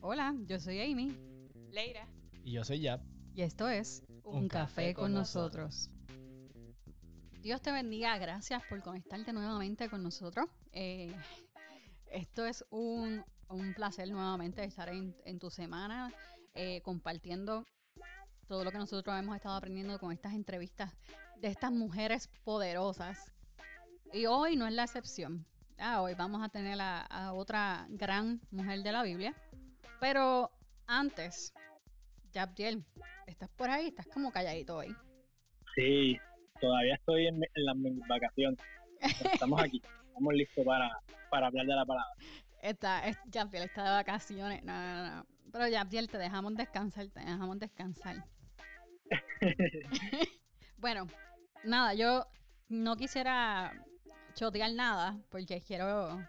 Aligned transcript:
Hola, 0.00 0.34
yo 0.46 0.58
soy 0.58 0.80
Amy. 0.80 1.16
Leira. 1.70 2.06
Y 2.44 2.52
yo 2.52 2.64
soy 2.64 2.80
Yap. 2.80 3.02
Y 3.34 3.42
esto 3.42 3.68
es 3.68 4.02
Un, 4.24 4.48
café, 4.48 4.94
con, 4.94 5.12
nosotros. 5.12 5.90
Dios 7.42 7.60
te 7.60 7.70
bendiga, 7.70 8.16
gracias 8.18 8.62
por 8.68 8.82
conectarte 8.82 9.32
nuevamente 9.32 9.88
con 9.88 10.02
nosotros. 10.02 10.46
Eh, 10.72 11.14
esto 12.06 12.46
es 12.46 12.64
un, 12.70 13.24
un, 13.48 13.74
placer 13.74 14.10
nuevamente 14.10 14.64
estar 14.64 14.88
en, 14.88 15.14
en 15.24 15.38
tu 15.38 15.50
semana 15.50 16.12
eh, 16.54 16.80
compartiendo 16.82 17.64
todo 18.46 18.64
lo 18.64 18.72
que 18.72 18.78
nosotros 18.78 19.18
hemos 19.18 19.36
estado 19.36 19.56
aprendiendo 19.56 19.98
con 19.98 20.12
estas 20.12 20.32
entrevistas 20.32 20.92
de 21.40 21.48
estas 21.48 21.72
mujeres 21.72 22.30
poderosas. 22.44 23.32
Y 24.12 24.26
hoy 24.26 24.56
no 24.56 24.66
es 24.66 24.72
la 24.72 24.84
excepción. 24.84 25.44
Ah, 25.78 26.00
hoy 26.00 26.14
vamos 26.14 26.42
a 26.42 26.48
tener 26.48 26.80
a, 26.80 27.02
a 27.02 27.32
otra 27.34 27.86
gran 27.90 28.40
mujer 28.50 28.82
de 28.82 28.92
la 28.92 29.02
Biblia. 29.02 29.34
Pero 30.00 30.50
antes, 30.86 31.52
Yabdiel, 32.32 32.84
¿estás 33.26 33.48
por 33.50 33.70
ahí? 33.70 33.88
¿Estás 33.88 34.06
como 34.06 34.30
calladito 34.30 34.76
hoy? 34.76 34.94
Sí, 35.74 36.16
todavía 36.60 36.94
estoy 36.94 37.26
en, 37.26 37.36
en 37.36 37.64
las 37.64 37.76
vacaciones. 38.08 38.58
Estamos 39.32 39.62
aquí, 39.62 39.82
estamos 40.08 40.34
listos 40.34 40.64
para, 40.64 40.90
para 41.30 41.46
hablar 41.48 41.66
de 41.66 41.74
la 41.74 41.86
palabra. 41.86 42.12
Está, 42.62 43.06
es, 43.06 43.16
Yabdiel 43.26 43.64
está 43.64 43.84
de 43.84 43.90
vacaciones. 43.90 44.62
No, 44.64 44.72
no, 44.72 45.16
no. 45.16 45.26
Pero 45.52 45.68
Yabdiel, 45.68 46.08
te 46.08 46.18
dejamos 46.18 46.54
descansar, 46.54 47.08
te 47.08 47.20
dejamos 47.20 47.58
descansar. 47.58 48.16
bueno, 50.78 51.06
nada, 51.64 51.94
yo 51.94 52.26
no 52.68 52.96
quisiera 52.96 53.72
chotear 54.34 54.72
nada 54.72 55.18
porque 55.30 55.62
quiero 55.62 56.20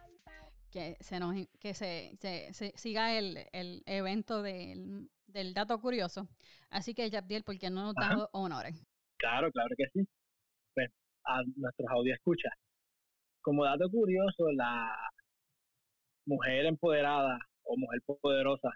que 0.71 0.95
se 0.99 1.19
nos 1.19 1.35
que 1.59 1.73
se, 1.73 2.15
se, 2.17 2.53
se 2.53 2.73
siga 2.77 3.17
el, 3.17 3.37
el 3.51 3.83
evento 3.85 4.41
del, 4.41 5.09
del, 5.27 5.53
dato 5.53 5.79
curioso. 5.79 6.27
Así 6.69 6.93
que 6.93 7.09
Yabdiel, 7.09 7.43
¿por 7.43 7.57
qué 7.57 7.69
no 7.69 7.83
nos 7.83 7.95
das 7.95 8.27
honores? 8.33 8.75
Claro, 9.17 9.51
claro 9.51 9.75
que 9.77 9.85
sí. 9.93 10.07
Pues 10.73 10.91
a 11.25 11.41
nuestros 11.55 11.89
audio 11.89 12.13
escucha. 12.13 12.49
Como 13.41 13.63
dato 13.63 13.89
curioso, 13.89 14.51
la 14.51 14.93
mujer 16.25 16.65
empoderada 16.65 17.39
o 17.63 17.77
mujer 17.77 18.01
poderosa 18.21 18.69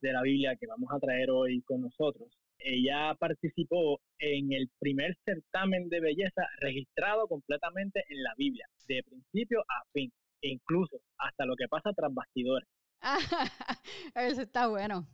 de 0.00 0.12
la 0.12 0.22
Biblia 0.22 0.56
que 0.56 0.66
vamos 0.66 0.90
a 0.92 0.98
traer 0.98 1.30
hoy 1.30 1.62
con 1.62 1.82
nosotros, 1.82 2.28
ella 2.58 3.14
participó 3.18 4.00
en 4.18 4.52
el 4.52 4.70
primer 4.78 5.16
certamen 5.24 5.88
de 5.88 6.00
belleza 6.00 6.42
registrado 6.60 7.26
completamente 7.26 8.04
en 8.08 8.22
la 8.22 8.34
Biblia, 8.36 8.66
de 8.86 9.02
principio 9.02 9.60
a 9.60 9.82
fin, 9.92 10.12
e 10.42 10.48
incluso 10.48 10.96
hasta 11.18 11.44
lo 11.44 11.54
que 11.56 11.68
pasa 11.68 11.92
tras 11.92 12.12
bastidores. 12.12 12.68
Eso 14.14 14.42
está 14.42 14.68
bueno. 14.68 15.06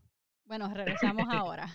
Bueno, 0.45 0.73
regresamos 0.73 1.27
ahora. 1.31 1.69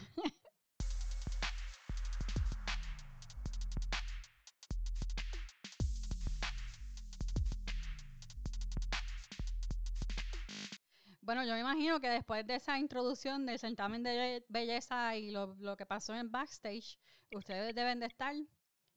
Bueno, 11.23 11.45
yo 11.45 11.53
me 11.53 11.61
imagino 11.61 12.01
que 12.01 12.09
después 12.09 12.45
de 12.45 12.55
esa 12.55 12.77
introducción 12.77 13.45
del 13.45 13.57
certamen 13.57 14.03
de 14.03 14.43
belleza 14.49 15.15
y 15.15 15.31
lo, 15.31 15.55
lo, 15.59 15.77
que 15.77 15.85
pasó 15.85 16.13
en 16.13 16.29
backstage, 16.29 16.97
ustedes 17.31 17.73
deben 17.73 18.01
de 18.01 18.07
estar 18.07 18.35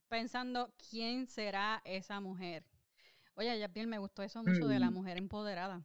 pensando 0.08 0.74
quién 0.90 1.28
será 1.28 1.80
esa 1.84 2.18
mujer. 2.20 2.64
Oye, 3.34 3.58
Yapiel, 3.58 3.86
me 3.86 3.98
gustó 3.98 4.22
eso 4.22 4.42
mucho 4.44 4.68
de 4.68 4.78
la 4.78 4.90
Mm. 4.90 4.94
mujer 4.94 5.16
empoderada. 5.18 5.82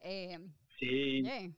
Eh, 0.00 0.38
Sí, 0.78 1.22
oye, 1.22 1.54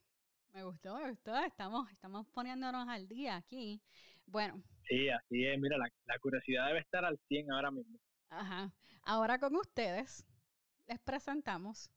me 0.52 0.62
gustó, 0.64 0.96
me 0.98 1.10
gustó. 1.10 1.36
Estamos, 1.44 1.90
estamos 1.90 2.26
poniéndonos 2.28 2.86
al 2.88 3.08
día 3.08 3.36
aquí. 3.36 3.80
Bueno, 4.26 4.62
sí, 4.88 5.08
así 5.08 5.44
es. 5.46 5.58
Mira, 5.58 5.76
la, 5.78 5.88
la 6.06 6.18
curiosidad 6.18 6.66
debe 6.68 6.80
estar 6.80 7.04
al 7.04 7.18
100 7.28 7.50
ahora 7.50 7.70
mismo. 7.70 7.98
ajá. 8.30 8.72
Ahora 9.02 9.38
con 9.38 9.54
ustedes 9.56 10.24
les 10.86 10.98
presentamos 11.00 11.90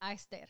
a 0.00 0.12
Esther. 0.12 0.48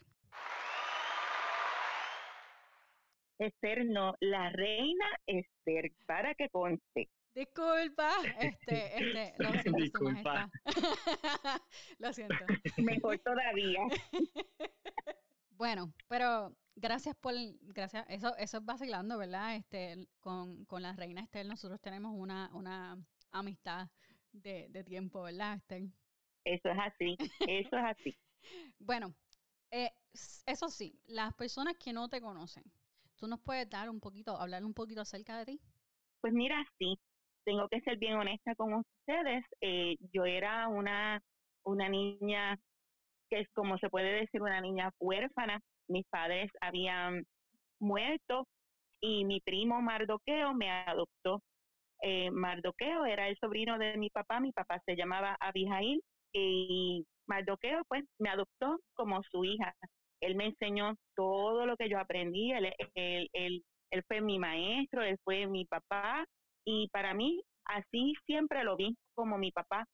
Esther, 3.38 3.84
no, 3.86 4.14
la 4.20 4.50
reina 4.50 5.04
Esther, 5.26 5.92
para 6.06 6.34
que 6.34 6.48
conste. 6.50 7.09
Disculpa, 7.34 8.11
este, 8.39 8.97
este, 8.97 9.34
lo 9.39 9.50
siento, 9.53 9.83
Disculpa. 9.83 10.12
Majestad. 10.12 10.50
lo 11.99 12.12
siento. 12.12 12.45
Mejor 12.78 13.19
todavía. 13.19 13.81
Bueno, 15.56 15.95
pero 16.09 16.53
gracias 16.75 17.15
por, 17.15 17.33
gracias, 17.62 18.05
eso, 18.09 18.37
eso 18.39 18.59
es 18.59 18.65
vacilando, 18.65 19.17
¿verdad? 19.17 19.55
Este, 19.55 20.09
con, 20.19 20.65
con 20.65 20.83
la 20.83 20.93
reina 20.95 21.22
Esther 21.22 21.47
nosotros 21.47 21.81
tenemos 21.81 22.12
una, 22.12 22.50
una 22.55 22.99
amistad 23.31 23.89
de, 24.33 24.66
de 24.71 24.83
tiempo, 24.83 25.22
¿verdad, 25.22 25.55
Esther? 25.55 25.84
Eso 26.45 26.69
es 26.71 26.78
así, 26.81 27.16
eso 27.47 27.77
es 27.77 27.84
así. 27.84 28.19
Bueno, 28.81 29.15
eh, 29.71 29.93
eso 30.45 30.69
sí, 30.69 30.99
las 31.06 31.33
personas 31.34 31.77
que 31.77 31.93
no 31.93 32.09
te 32.09 32.21
conocen, 32.21 32.65
¿tú 33.15 33.28
nos 33.28 33.41
puedes 33.41 33.71
dar 33.71 33.89
un 33.89 34.01
poquito, 34.01 34.37
hablar 34.37 34.65
un 34.65 34.75
poquito 34.75 35.03
acerca 35.03 35.39
de 35.39 35.47
ti? 35.47 35.61
Pues 36.21 36.33
mira, 36.33 36.66
sí, 36.78 36.99
tengo 37.44 37.69
que 37.69 37.81
ser 37.81 37.99
bien 37.99 38.15
honesta 38.15 38.55
con 38.55 38.75
ustedes. 38.75 39.44
Eh, 39.60 39.97
yo 40.12 40.25
era 40.25 40.69
una, 40.69 41.21
una 41.65 41.88
niña 41.88 42.59
que 43.31 43.41
es 43.41 43.49
como 43.55 43.78
se 43.78 43.88
puede 43.88 44.21
decir, 44.21 44.43
una 44.43 44.60
niña 44.60 44.91
huérfana. 45.00 45.60
Mis 45.88 46.06
padres 46.09 46.50
habían 46.60 47.25
muerto 47.81 48.47
y 49.00 49.25
mi 49.25 49.41
primo 49.41 49.81
Mardoqueo 49.83 50.54
me 50.54 50.71
adoptó. 50.71 51.43
Eh, 52.03 52.31
Mardoqueo 52.31 53.04
era 53.06 53.28
el 53.28 53.37
sobrino 53.38 53.78
de 53.78 53.97
mi 53.97 54.10
papá, 54.10 54.41
mi 54.41 54.53
papá 54.53 54.81
se 54.84 54.97
llamaba 54.97 55.37
Abijail 55.41 56.03
y 56.33 57.04
Mardoqueo 57.27 57.83
pues 57.88 58.04
me 58.19 58.31
adoptó 58.31 58.78
como 58.94 59.22
su 59.25 59.44
hija. 59.44 59.75
Él 60.21 60.37
me 60.37 60.47
enseñó 60.47 60.94
todo 61.15 61.66
lo 61.66 61.77
que 61.77 61.88
yo 61.88 61.99
aprendí, 61.99 62.53
él, 62.53 62.72
él, 62.94 63.28
él, 63.33 63.62
él 63.91 64.03
fue 64.09 64.21
mi 64.21 64.38
maestro, 64.38 65.03
él 65.03 65.19
fue 65.22 65.47
mi 65.47 65.66
papá 65.66 66.25
y 66.64 66.88
para 66.88 67.14
mí 67.14 67.42
así 67.66 68.14
siempre 68.26 68.64
lo 68.64 68.76
vi 68.76 68.97
como 69.14 69.38
mi 69.38 69.52
papá. 69.52 69.84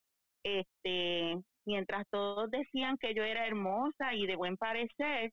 Este, 0.44 1.36
mientras 1.66 2.06
todos 2.10 2.50
decían 2.50 2.96
que 2.98 3.14
yo 3.14 3.22
era 3.22 3.46
hermosa 3.46 4.14
y 4.14 4.26
de 4.26 4.36
buen 4.36 4.56
parecer, 4.56 5.30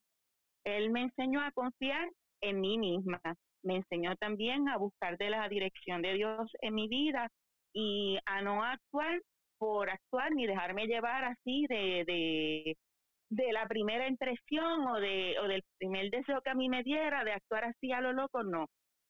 él 0.65 0.89
me 0.91 1.03
enseñó 1.03 1.41
a 1.41 1.51
confiar 1.51 2.09
en 2.41 2.61
mí 2.61 2.77
misma. 2.77 3.21
Me 3.63 3.77
enseñó 3.77 4.15
también 4.17 4.67
a 4.69 4.77
buscar 4.77 5.17
de 5.17 5.29
la 5.29 5.47
dirección 5.49 6.01
de 6.01 6.13
Dios 6.13 6.49
en 6.61 6.75
mi 6.75 6.87
vida 6.87 7.29
y 7.73 8.17
a 8.25 8.41
no 8.41 8.63
actuar 8.63 9.19
por 9.57 9.89
actuar 9.89 10.31
ni 10.33 10.45
dejarme 10.45 10.85
llevar 10.87 11.23
así 11.25 11.65
de, 11.67 12.03
de, 12.05 12.77
de 13.29 13.53
la 13.53 13.67
primera 13.67 14.07
impresión 14.07 14.87
o, 14.87 14.99
de, 14.99 15.35
o 15.39 15.47
del 15.47 15.63
primer 15.79 16.09
deseo 16.11 16.41
que 16.41 16.51
a 16.51 16.55
mí 16.55 16.69
me 16.69 16.83
diera 16.83 17.23
de 17.23 17.33
actuar 17.33 17.65
así 17.65 17.91
a 17.91 18.01
lo 18.01 18.13
loco, 18.13 18.43
no. 18.43 18.67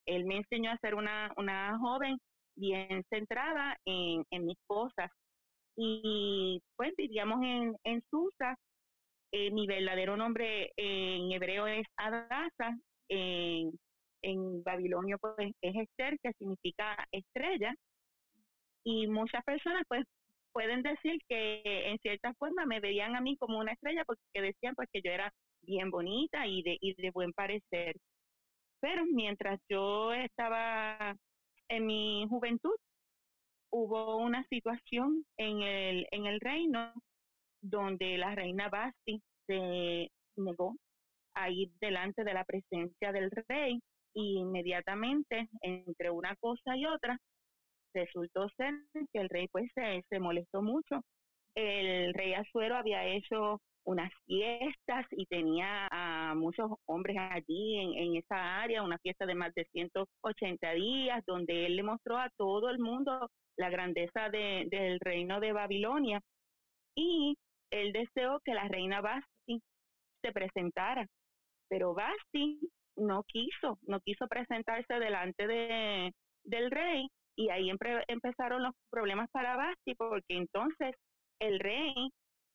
Él 0.07 0.25
me 0.25 0.37
enseñó 0.37 0.71
a 0.71 0.77
ser 0.77 0.95
una, 0.95 1.31
una 1.37 1.77
joven 1.77 2.17
bien 2.55 3.03
centrada 3.09 3.77
en, 3.85 4.23
en 4.31 4.45
mis 4.45 4.57
cosas. 4.65 5.11
Y 5.75 6.59
pues 6.75 6.93
vivíamos 6.97 7.39
en, 7.43 7.75
en 7.83 8.01
Susa. 8.09 8.55
Eh, 9.31 9.51
mi 9.51 9.67
verdadero 9.67 10.17
nombre 10.17 10.71
en 10.75 11.31
hebreo 11.31 11.67
es 11.67 11.85
Adasa. 11.97 12.75
En, 13.09 13.71
en 14.23 14.63
babilonio 14.63 15.17
pues 15.19 15.51
es 15.61 15.75
Esther, 15.75 16.17
que 16.23 16.31
significa 16.39 16.97
estrella. 17.11 17.75
Y 18.83 19.07
muchas 19.07 19.43
personas 19.43 19.83
pues 19.87 20.05
pueden 20.53 20.81
decir 20.81 21.19
que 21.29 21.61
en 21.63 21.99
cierta 21.99 22.33
forma 22.39 22.65
me 22.65 22.79
veían 22.79 23.15
a 23.15 23.21
mí 23.21 23.37
como 23.37 23.59
una 23.59 23.73
estrella 23.73 24.03
porque 24.05 24.21
decían 24.41 24.73
pues 24.75 24.89
que 24.91 25.01
yo 25.03 25.11
era 25.11 25.31
bien 25.61 25.91
bonita 25.91 26.47
y 26.47 26.63
de, 26.63 26.77
y 26.81 26.95
de 26.95 27.11
buen 27.11 27.31
parecer. 27.33 27.95
Pero 28.79 29.05
mientras 29.05 29.59
yo 29.69 30.13
estaba 30.13 31.15
en 31.69 31.85
mi 31.85 32.25
juventud, 32.29 32.75
hubo 33.71 34.17
una 34.17 34.43
situación 34.47 35.25
en 35.37 35.61
el, 35.61 36.07
en 36.11 36.25
el 36.25 36.39
reino 36.39 36.93
donde 37.61 38.17
la 38.17 38.35
reina 38.35 38.69
Basti 38.69 39.21
se 39.45 40.09
negó 40.35 40.75
a 41.33 41.49
ir 41.49 41.71
delante 41.79 42.23
de 42.23 42.33
la 42.33 42.45
presencia 42.45 43.11
del 43.11 43.31
rey 43.47 43.79
y 44.13 44.39
inmediatamente 44.39 45.49
entre 45.61 46.09
una 46.09 46.35
cosa 46.37 46.75
y 46.75 46.85
otra 46.85 47.19
resultó 47.93 48.49
ser 48.57 48.73
que 48.93 49.19
el 49.19 49.29
rey 49.29 49.47
pues 49.47 49.71
se, 49.73 50.03
se 50.09 50.19
molestó 50.19 50.61
mucho. 50.61 51.01
El 51.55 52.13
rey 52.13 52.33
Azuero 52.33 52.75
había 52.75 53.05
hecho 53.05 53.59
unas 53.87 54.11
fiestas 54.25 55.05
y 55.11 55.25
tenía 55.27 55.87
a 55.89 56.35
muchos 56.35 56.69
hombres 56.85 57.15
allí 57.17 57.77
en, 57.79 57.93
en 57.93 58.15
esa 58.17 58.61
área, 58.61 58.83
una 58.83 58.97
fiesta 58.97 59.25
de 59.25 59.33
más 59.33 59.53
de 59.55 59.63
180 59.71 60.73
días, 60.73 61.23
donde 61.25 61.65
él 61.65 61.77
le 61.77 61.83
mostró 61.83 62.17
a 62.17 62.29
todo 62.37 62.69
el 62.69 62.79
mundo 62.79 63.31
la 63.55 63.69
grandeza 63.69 64.29
de, 64.29 64.67
del 64.69 64.99
reino 64.99 65.39
de 65.39 65.53
Babilonia. 65.53 66.19
Y 66.95 67.37
él 67.71 67.93
deseó 67.93 68.41
que 68.43 68.53
la 68.53 68.67
reina 68.67 68.99
Basti 68.99 69.61
se 70.21 70.33
presentara, 70.33 71.07
pero 71.69 71.93
Basti 71.93 72.59
no 72.97 73.23
quiso, 73.23 73.79
no 73.83 74.01
quiso 74.01 74.27
presentarse 74.27 74.95
delante 74.99 75.47
de, 75.47 76.11
del 76.43 76.71
rey 76.71 77.07
y 77.37 77.49
ahí 77.51 77.71
empezaron 78.07 78.63
los 78.63 78.73
problemas 78.89 79.29
para 79.31 79.55
Basti 79.55 79.95
porque 79.95 80.35
entonces 80.35 80.93
el 81.39 81.59
rey 81.59 81.93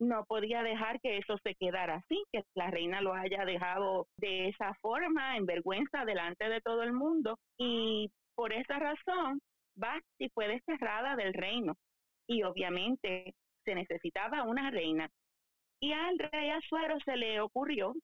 no 0.03 0.25
podía 0.25 0.63
dejar 0.63 1.01
que 1.01 1.19
eso 1.19 1.39
se 1.45 1.55
quedara 1.55 1.97
así, 1.97 2.25
que 2.33 2.43
la 2.55 2.71
reina 2.71 3.01
lo 3.01 3.15
haya 3.15 3.45
dejado 3.45 4.09
de 4.17 4.49
esa 4.49 4.75
forma, 4.81 5.37
en 5.37 5.47
vergüenza 5.47 6.05
delante 6.05 6.49
de 6.49 6.61
todo 6.61 6.83
el 6.83 6.93
mundo. 6.93 7.39
Y 7.57 8.11
por 8.35 8.53
esa 8.53 8.79
razón, 8.79 9.41
Basti 9.77 10.29
fue 10.35 10.49
desterrada 10.49 11.15
del 11.15 11.33
reino. 11.33 11.75
Y 12.29 12.43
obviamente 12.43 13.35
se 13.65 13.75
necesitaba 13.75 14.43
una 14.43 14.71
reina. 14.71 15.09
Y 15.81 15.93
al 15.93 16.19
rey 16.19 16.51
Azuero 16.51 16.99
se 17.05 17.17
le 17.17 17.41
ocurrió, 17.41 17.95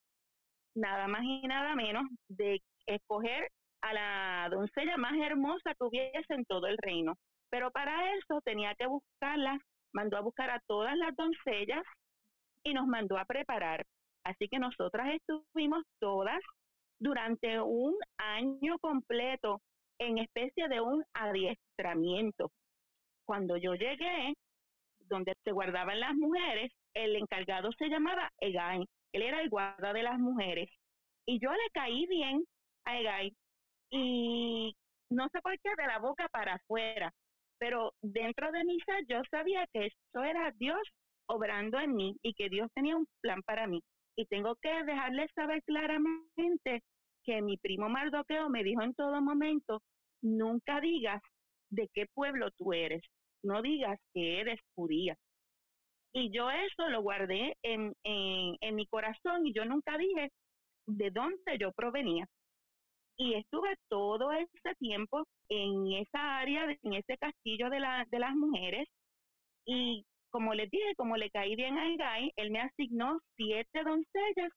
nada 0.77 1.09
más 1.09 1.23
y 1.25 1.47
nada 1.49 1.75
menos, 1.75 2.05
de 2.29 2.61
escoger 2.87 3.51
a 3.83 3.93
la 3.93 4.49
doncella 4.51 4.97
más 4.97 5.17
hermosa 5.17 5.75
que 5.75 5.85
hubiese 5.85 6.35
en 6.35 6.45
todo 6.45 6.69
el 6.69 6.79
reino. 6.79 7.15
Pero 7.51 7.71
para 7.73 8.15
eso 8.15 8.41
tenía 8.45 8.75
que 8.77 8.87
buscarla 8.87 9.59
mandó 9.93 10.17
a 10.17 10.23
buscar 10.23 10.51
a 10.51 10.61
todas 10.67 10.97
las 10.97 11.15
doncellas 11.17 11.85
y 12.63 12.75
nos 12.75 12.87
mandó 12.87 13.19
a 13.19 13.25
preparar. 13.25 13.85
Así 14.25 14.49
que 14.49 14.59
nosotras 14.59 15.15
estuvimos 15.15 15.85
todas 16.01 16.41
durante 17.01 17.61
un 17.61 17.95
año 18.19 18.79
completo 18.81 19.61
en 19.99 20.19
especie 20.19 20.69
de 20.69 20.81
un 20.81 21.05
adiestramiento. 21.15 22.51
Cuando 23.25 23.57
yo 23.57 23.75
llegué, 23.75 24.35
donde 25.01 25.35
se 25.45 25.53
guardaban 25.53 26.01
las 26.01 26.15
mujeres, 26.15 26.73
el 26.95 27.17
encargado 27.17 27.71
se 27.79 27.89
llamaba 27.89 28.31
Egay. 28.41 28.85
Él 29.13 29.23
era 29.23 29.41
el 29.41 29.49
guarda 29.49 29.93
de 29.93 30.03
las 30.03 30.19
mujeres. 30.19 30.69
Y 31.27 31.39
yo 31.41 31.51
le 31.51 31.71
caí 31.73 32.07
bien 32.07 32.45
a 32.85 32.99
Egay. 32.99 33.35
Y 33.91 34.75
no 35.11 35.29
sé 35.33 35.41
por 35.41 35.59
qué, 35.61 35.71
de 35.77 35.87
la 35.87 35.99
boca 35.99 36.29
para 36.31 36.55
afuera 36.55 37.13
pero 37.59 37.93
dentro 38.03 38.51
de 38.53 38.65
mi 38.65 38.81
ser 38.81 39.05
yo 39.09 39.23
sabía 39.31 39.67
que 39.73 39.87
eso 39.87 40.23
era 40.23 40.53
Dios 40.53 40.81
obrando 41.29 41.79
en 41.79 41.95
mí 41.95 42.17
y 42.23 42.35
que 42.35 42.49
Dios 42.49 42.71
tenía 42.75 42.97
un 42.97 43.07
plan 43.21 43.43
para 43.43 43.67
mí. 43.67 43.83
Y 44.17 44.27
tengo 44.27 44.57
que 44.57 44.85
dejarles 44.85 45.31
saber 45.35 45.63
claramente 45.65 46.83
que 47.25 47.43
mi 47.43 47.57
primo 47.59 47.89
Mardoqueo 47.89 48.49
me 48.49 48.65
dijo 48.65 48.83
en 48.83 48.95
todo 48.95 49.21
momento, 49.21 49.83
nunca 50.23 50.81
digas 50.81 51.23
de 51.71 51.89
qué 51.93 52.07
pueblo 52.15 52.51
tú 52.53 52.73
eres, 52.73 53.03
no 53.43 53.63
digas 53.63 53.99
que 54.15 54.41
eres 54.41 54.61
judía. 54.75 55.17
Y 56.15 56.31
yo 56.31 56.51
eso 56.51 56.89
lo 56.89 57.03
guardé 57.03 57.55
en, 57.63 57.95
en 58.03 58.75
mi 58.75 58.87
corazón 58.87 59.47
y 59.47 59.53
yo 59.53 59.65
nunca 59.67 59.99
dije 59.99 60.31
de 60.87 61.11
dónde 61.11 61.59
yo 61.61 61.71
provenía. 61.73 62.27
Y 63.19 63.35
estuve 63.35 63.75
todo 63.89 64.31
ese 64.33 64.75
tiempo 64.79 65.25
en 65.49 65.93
esa 65.93 66.39
área, 66.39 66.67
en 66.83 66.95
ese 66.95 67.19
castillo 67.19 67.69
de, 67.69 67.81
la, 67.81 68.07
de 68.11 68.19
las 68.19 68.35
mujeres. 68.35 68.89
Y 69.67 70.05
como 70.31 70.55
les 70.55 70.71
dije, 70.71 70.95
como 70.97 71.17
le 71.17 71.31
caí 71.31 71.57
bien 71.57 71.77
a 71.79 71.89
Igay, 71.89 72.33
él 72.37 72.51
me 72.51 72.61
asignó 72.61 73.19
siete 73.37 73.83
doncellas 73.83 74.53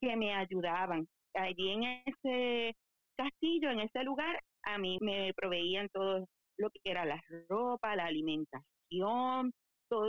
que 0.00 0.16
me 0.16 0.34
ayudaban. 0.34 1.06
Allí 1.34 1.70
en 1.70 1.82
ese 2.06 2.74
castillo, 3.16 3.70
en 3.70 3.80
ese 3.80 4.02
lugar, 4.02 4.42
a 4.62 4.78
mí 4.78 4.98
me 5.00 5.32
proveían 5.34 5.88
todo 5.90 6.26
lo 6.58 6.70
que 6.70 6.80
era 6.84 7.04
la 7.04 7.20
ropa, 7.48 7.96
la 7.96 8.06
alimentación, 8.06 9.52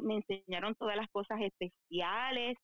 me 0.03 0.15
enseñaron 0.15 0.75
todas 0.75 0.95
las 0.95 1.09
cosas 1.09 1.39
especiales 1.41 2.57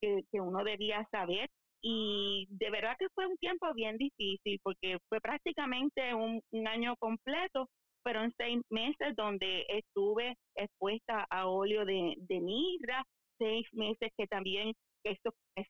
que, 0.00 0.22
que 0.30 0.40
uno 0.40 0.62
debía 0.64 1.06
saber 1.10 1.48
y 1.82 2.46
de 2.48 2.70
verdad 2.70 2.96
que 2.98 3.08
fue 3.14 3.26
un 3.26 3.36
tiempo 3.38 3.72
bien 3.74 3.96
difícil 3.98 4.60
porque 4.62 4.98
fue 5.08 5.20
prácticamente 5.20 6.14
un, 6.14 6.40
año 6.66 6.96
completo, 6.98 7.68
fueron 8.02 8.32
seis 8.38 8.60
meses 8.70 9.14
donde 9.16 9.66
estuve 9.68 10.36
expuesta 10.54 11.26
a 11.28 11.48
óleo 11.48 11.84
de, 11.84 12.14
de 12.16 12.40
mirra, 12.40 13.04
seis 13.38 13.66
meses 13.72 14.10
que 14.16 14.26
también 14.28 14.72
esto 15.04 15.34
es 15.56 15.66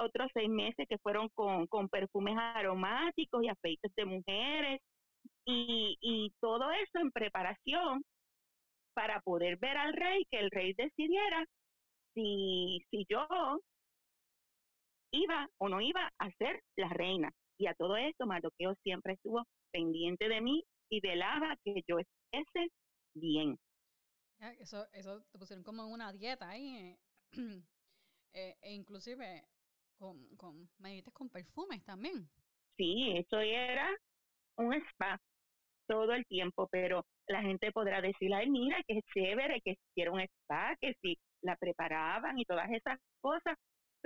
otros 0.00 0.30
seis 0.32 0.48
meses 0.48 0.86
que 0.88 0.98
fueron 0.98 1.28
con, 1.34 1.66
con 1.66 1.88
perfumes 1.88 2.36
aromáticos 2.38 3.42
y 3.42 3.48
aceites 3.48 3.92
de 3.96 4.04
mujeres 4.04 4.80
y, 5.44 5.96
y 6.00 6.30
todo 6.40 6.70
eso 6.70 6.98
en 7.00 7.10
preparación 7.10 8.02
para 8.94 9.20
poder 9.20 9.58
ver 9.58 9.76
al 9.76 9.92
rey, 9.92 10.24
que 10.30 10.38
el 10.38 10.50
rey 10.50 10.74
decidiera 10.74 11.44
si, 12.14 12.80
si 12.90 13.06
yo 13.08 13.26
iba 15.12 15.48
o 15.58 15.68
no 15.68 15.80
iba 15.80 16.10
a 16.18 16.30
ser 16.32 16.62
la 16.76 16.88
reina. 16.88 17.30
Y 17.58 17.66
a 17.66 17.74
todo 17.74 17.96
esto, 17.96 18.26
Mardoqueo 18.26 18.74
siempre 18.82 19.14
estuvo 19.14 19.44
pendiente 19.72 20.28
de 20.28 20.40
mí 20.40 20.62
y 20.90 21.00
velaba 21.00 21.56
que 21.64 21.82
yo 21.86 21.98
esté 21.98 22.68
bien. 23.14 23.58
Eso, 24.60 24.86
eso 24.92 25.20
te 25.32 25.38
pusieron 25.38 25.64
como 25.64 25.86
una 25.86 26.12
dieta 26.12 26.48
ahí, 26.48 26.76
eh, 26.76 26.98
eh, 28.34 28.56
e 28.62 28.72
inclusive 28.72 29.44
con, 29.96 30.28
con, 30.36 30.70
me 30.78 31.02
con 31.12 31.28
perfumes 31.28 31.84
también. 31.84 32.28
Sí, 32.76 33.12
eso 33.16 33.40
era 33.40 33.88
un 34.56 34.72
spa 34.74 35.20
todo 35.88 36.12
el 36.12 36.24
tiempo, 36.26 36.68
pero 36.70 37.04
la 37.26 37.42
gente 37.42 37.72
podrá 37.72 38.00
decir, 38.00 38.32
ay, 38.32 38.48
mira, 38.48 38.80
que 38.86 38.98
es 38.98 39.04
chévere, 39.12 39.60
que 39.62 39.76
quiero 39.94 40.12
un 40.12 40.20
spa, 40.20 40.76
que 40.80 40.94
si 41.00 41.18
la 41.42 41.56
preparaban 41.56 42.38
y 42.38 42.44
todas 42.44 42.70
esas 42.70 42.98
cosas, 43.20 43.56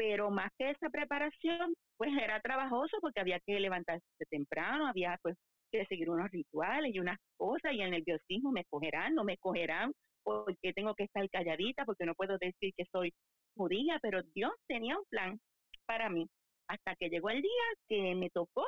pero 0.03 0.33
más 0.33 0.51
que 0.59 0.71
esa 0.71 0.91
preparación, 0.91 1.75
pues 1.97 2.11
era 2.21 2.41
trabajoso 2.41 2.97
porque 3.01 3.21
había 3.21 3.39
que 3.47 3.61
levantarse 3.61 4.05
temprano, 4.29 4.89
había 4.89 5.17
pues 5.23 5.37
que 5.71 5.87
seguir 5.87 6.11
unos 6.11 6.29
rituales 6.33 6.93
y 6.93 6.99
unas 6.99 7.19
cosas 7.37 7.73
y 7.73 7.83
el 7.83 7.93
nerviosismo 7.93 8.51
me 8.51 8.65
cogerán, 8.65 9.15
no 9.15 9.23
me 9.23 9.39
cogerán, 9.39 9.93
porque 10.25 10.73
tengo 10.73 10.97
que 10.97 11.05
estar 11.05 11.31
calladita, 11.31 11.85
porque 11.85 12.05
no 12.05 12.17
puedo 12.17 12.37
decir 12.39 12.73
que 12.77 12.85
soy 12.91 13.13
judía, 13.55 14.01
pero 14.03 14.25
Dios 14.35 14.51
tenía 14.67 14.99
un 14.99 15.05
plan 15.09 15.39
para 15.87 16.11
mí, 16.11 16.27
hasta 16.67 16.97
que 16.97 17.09
llegó 17.09 17.31
el 17.31 17.41
día 17.41 17.65
que 17.89 18.17
me 18.17 18.29
tocó 18.31 18.67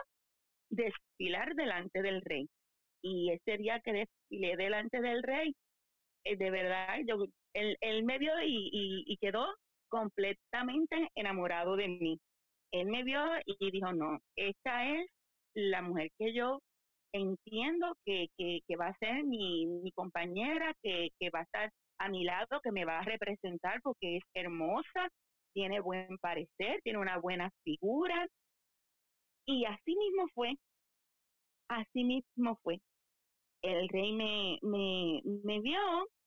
desfilar 0.71 1.57
delante 1.57 2.01
del 2.01 2.23
rey. 2.23 2.49
Y 3.03 3.33
ese 3.33 3.59
día 3.59 3.81
que 3.81 3.93
desfilé 3.93 4.57
delante 4.57 5.01
del 5.01 5.25
rey, 5.25 5.53
eh, 6.27 6.37
de 6.37 6.51
verdad, 6.51 6.99
yo, 7.09 7.27
él, 7.55 7.77
él 7.81 8.05
me 8.05 8.19
vio 8.19 8.41
y, 8.41 8.71
y 9.05 9.17
quedó 9.17 9.53
completamente 9.95 11.09
enamorado 11.15 11.77
de 11.77 11.87
mí. 11.87 12.19
Él 12.73 12.89
me 12.89 13.05
vio 13.05 13.23
y 13.47 13.71
dijo, 13.71 13.93
no, 13.93 14.19
esta 14.35 14.89
es 14.91 15.09
la 15.55 15.83
mujer 15.83 16.11
que 16.19 16.35
yo 16.35 16.59
entiendo 17.13 17.95
que, 18.05 18.27
que, 18.37 18.77
va 18.77 18.89
a 18.89 18.99
ser 18.99 19.23
mi, 19.23 19.93
compañera, 19.95 20.75
que, 20.83 21.11
que 21.21 21.31
va 21.31 21.41
a 21.41 21.43
estar 21.43 21.71
a 22.01 22.09
mi 22.09 22.25
lado, 22.25 22.61
que 22.65 22.73
me 22.73 22.85
va 22.85 22.99
a 22.99 23.05
representar 23.05 23.81
porque 23.83 24.17
es 24.17 24.25
hermosa, 24.35 25.09
tiene 25.55 25.79
buen 25.79 26.19
parecer, 26.19 26.81
tiene 26.83 26.99
una 26.99 27.19
buena 27.19 27.49
figura. 27.63 28.27
Y 29.47 29.65
así 29.65 29.95
mismo 29.95 30.27
fue, 30.35 30.55
así 31.69 32.03
mismo 32.03 32.59
fue. 32.65 32.81
El 33.63 33.89
rey 33.91 34.13
me, 34.13 34.59
me, 34.63 35.23
me 35.45 35.61
vio, 35.61 35.79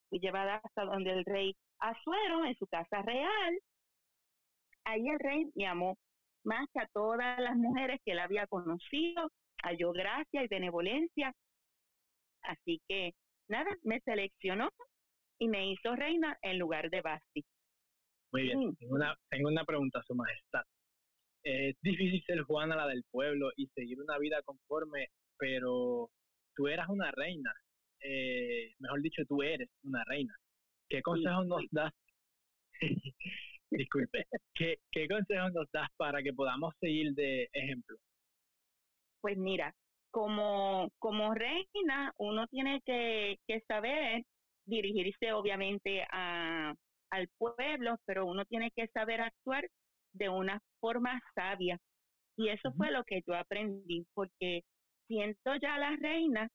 fui 0.09 0.19
llevada 0.19 0.61
hasta 0.63 0.85
donde 0.85 1.11
el 1.11 1.25
rey 1.25 1.53
Azuero 1.79 2.45
en 2.45 2.55
su 2.55 2.67
casa 2.67 3.01
real. 3.01 3.59
Ahí 4.85 5.07
el 5.07 5.19
rey 5.19 5.45
me 5.55 5.67
amó 5.67 5.97
más 6.43 6.67
que 6.73 6.79
a 6.79 6.87
todas 6.93 7.39
las 7.39 7.55
mujeres 7.57 7.99
que 8.03 8.13
él 8.13 8.19
había 8.19 8.47
conocido, 8.47 9.29
halló 9.63 9.91
gracia 9.91 10.43
y 10.43 10.47
benevolencia. 10.47 11.33
Así 12.41 12.81
que, 12.87 13.11
nada, 13.49 13.69
me 13.83 13.99
seleccionó 14.01 14.69
y 15.39 15.49
me 15.49 15.71
hizo 15.71 15.95
reina 15.95 16.37
en 16.41 16.57
lugar 16.57 16.89
de 16.89 17.01
Basti. 17.01 17.45
Muy 18.31 18.43
bien, 18.43 18.75
tengo, 18.77 18.95
una, 18.95 19.15
tengo 19.29 19.49
una 19.49 19.65
pregunta, 19.65 20.01
Su 20.03 20.15
Majestad. 20.15 20.63
Es 21.43 21.75
difícil 21.81 22.23
ser 22.25 22.41
Juana 22.41 22.75
la 22.75 22.87
del 22.87 23.03
pueblo 23.11 23.51
y 23.55 23.67
seguir 23.67 24.01
una 24.01 24.17
vida 24.17 24.41
conforme, 24.43 25.07
pero 25.37 26.09
tú 26.55 26.67
eras 26.67 26.89
una 26.89 27.11
reina. 27.11 27.53
Eh, 28.01 28.73
mejor 28.79 29.01
dicho, 29.01 29.23
tú 29.27 29.43
eres 29.43 29.69
una 29.83 30.03
reina. 30.05 30.35
¿Qué 30.89 31.01
consejos 31.01 31.45
nos 31.47 31.63
das? 31.71 31.93
Disculpe, 33.69 34.25
¿qué, 34.53 34.77
¿qué 34.91 35.07
consejos 35.07 35.51
nos 35.53 35.69
das 35.71 35.89
para 35.97 36.23
que 36.23 36.33
podamos 36.33 36.73
seguir 36.79 37.13
de 37.13 37.49
ejemplo? 37.51 37.97
Pues 39.21 39.37
mira, 39.37 39.73
como, 40.11 40.89
como 40.99 41.33
reina, 41.33 42.13
uno 42.17 42.47
tiene 42.47 42.81
que, 42.85 43.37
que 43.45 43.61
saber 43.67 44.23
dirigirse 44.65 45.33
obviamente 45.33 46.05
a, 46.11 46.73
al 47.11 47.27
pueblo, 47.37 47.97
pero 48.05 48.25
uno 48.25 48.45
tiene 48.45 48.71
que 48.71 48.87
saber 48.87 49.21
actuar 49.21 49.67
de 50.13 50.29
una 50.29 50.61
forma 50.79 51.21
sabia. 51.35 51.77
Y 52.37 52.49
eso 52.49 52.71
fue 52.73 52.91
lo 52.91 53.03
que 53.03 53.21
yo 53.25 53.35
aprendí, 53.35 54.05
porque 54.13 54.61
siento 55.07 55.55
ya 55.61 55.77
la 55.77 55.95
reina, 55.95 56.49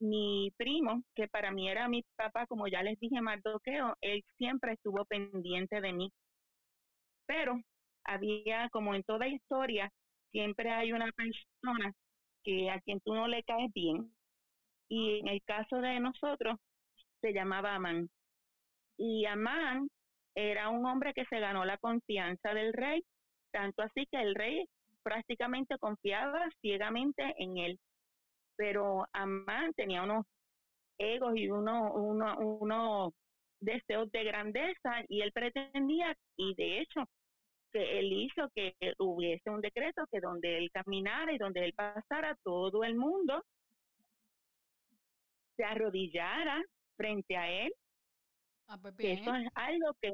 mi 0.00 0.50
primo, 0.56 1.02
que 1.14 1.28
para 1.28 1.50
mí 1.52 1.68
era 1.68 1.88
mi 1.88 2.02
papá, 2.16 2.46
como 2.46 2.66
ya 2.68 2.82
les 2.82 2.98
dije, 2.98 3.20
Mardoqueo, 3.20 3.96
él 4.00 4.24
siempre 4.38 4.72
estuvo 4.72 5.04
pendiente 5.04 5.80
de 5.80 5.92
mí. 5.92 6.12
Pero 7.26 7.60
había, 8.04 8.68
como 8.70 8.94
en 8.94 9.04
toda 9.04 9.28
historia, 9.28 9.90
siempre 10.32 10.70
hay 10.70 10.92
una 10.92 11.10
persona 11.12 11.92
que 12.42 12.70
a 12.70 12.80
quien 12.80 13.00
tú 13.00 13.14
no 13.14 13.28
le 13.28 13.42
caes 13.44 13.72
bien. 13.74 14.12
Y 14.88 15.20
en 15.20 15.28
el 15.28 15.42
caso 15.44 15.76
de 15.76 16.00
nosotros, 16.00 16.58
se 17.20 17.32
llamaba 17.32 17.74
Amán. 17.74 18.08
Y 18.96 19.26
Amán 19.26 19.88
era 20.34 20.70
un 20.70 20.86
hombre 20.86 21.12
que 21.14 21.24
se 21.26 21.40
ganó 21.40 21.64
la 21.64 21.78
confianza 21.78 22.54
del 22.54 22.72
rey, 22.72 23.04
tanto 23.52 23.82
así 23.82 24.06
que 24.10 24.20
el 24.20 24.34
rey 24.34 24.66
prácticamente 25.02 25.78
confiaba 25.78 26.48
ciegamente 26.60 27.34
en 27.38 27.58
él. 27.58 27.78
Pero 28.60 29.06
Amán 29.14 29.72
tenía 29.72 30.02
unos 30.02 30.26
egos 30.98 31.32
y 31.34 31.48
unos 31.48 31.92
uno, 31.94 32.36
uno 32.38 33.14
deseos 33.58 34.12
de 34.12 34.22
grandeza 34.22 35.02
y 35.08 35.22
él 35.22 35.32
pretendía, 35.32 36.14
y 36.36 36.54
de 36.56 36.80
hecho, 36.80 37.06
que 37.72 37.98
él 37.98 38.12
hizo 38.12 38.50
que 38.54 38.74
hubiese 38.98 39.48
un 39.48 39.62
decreto 39.62 40.04
que 40.12 40.20
donde 40.20 40.58
él 40.58 40.70
caminara 40.72 41.32
y 41.32 41.38
donde 41.38 41.64
él 41.64 41.72
pasara, 41.72 42.36
todo 42.44 42.84
el 42.84 42.96
mundo 42.96 43.42
se 45.56 45.64
arrodillara 45.64 46.62
frente 46.98 47.38
a 47.38 47.50
él. 47.50 47.72
Ah, 48.66 48.76
pues 48.78 48.94
eso 48.98 49.34
es 49.36 49.48
algo 49.54 49.94
que 50.02 50.12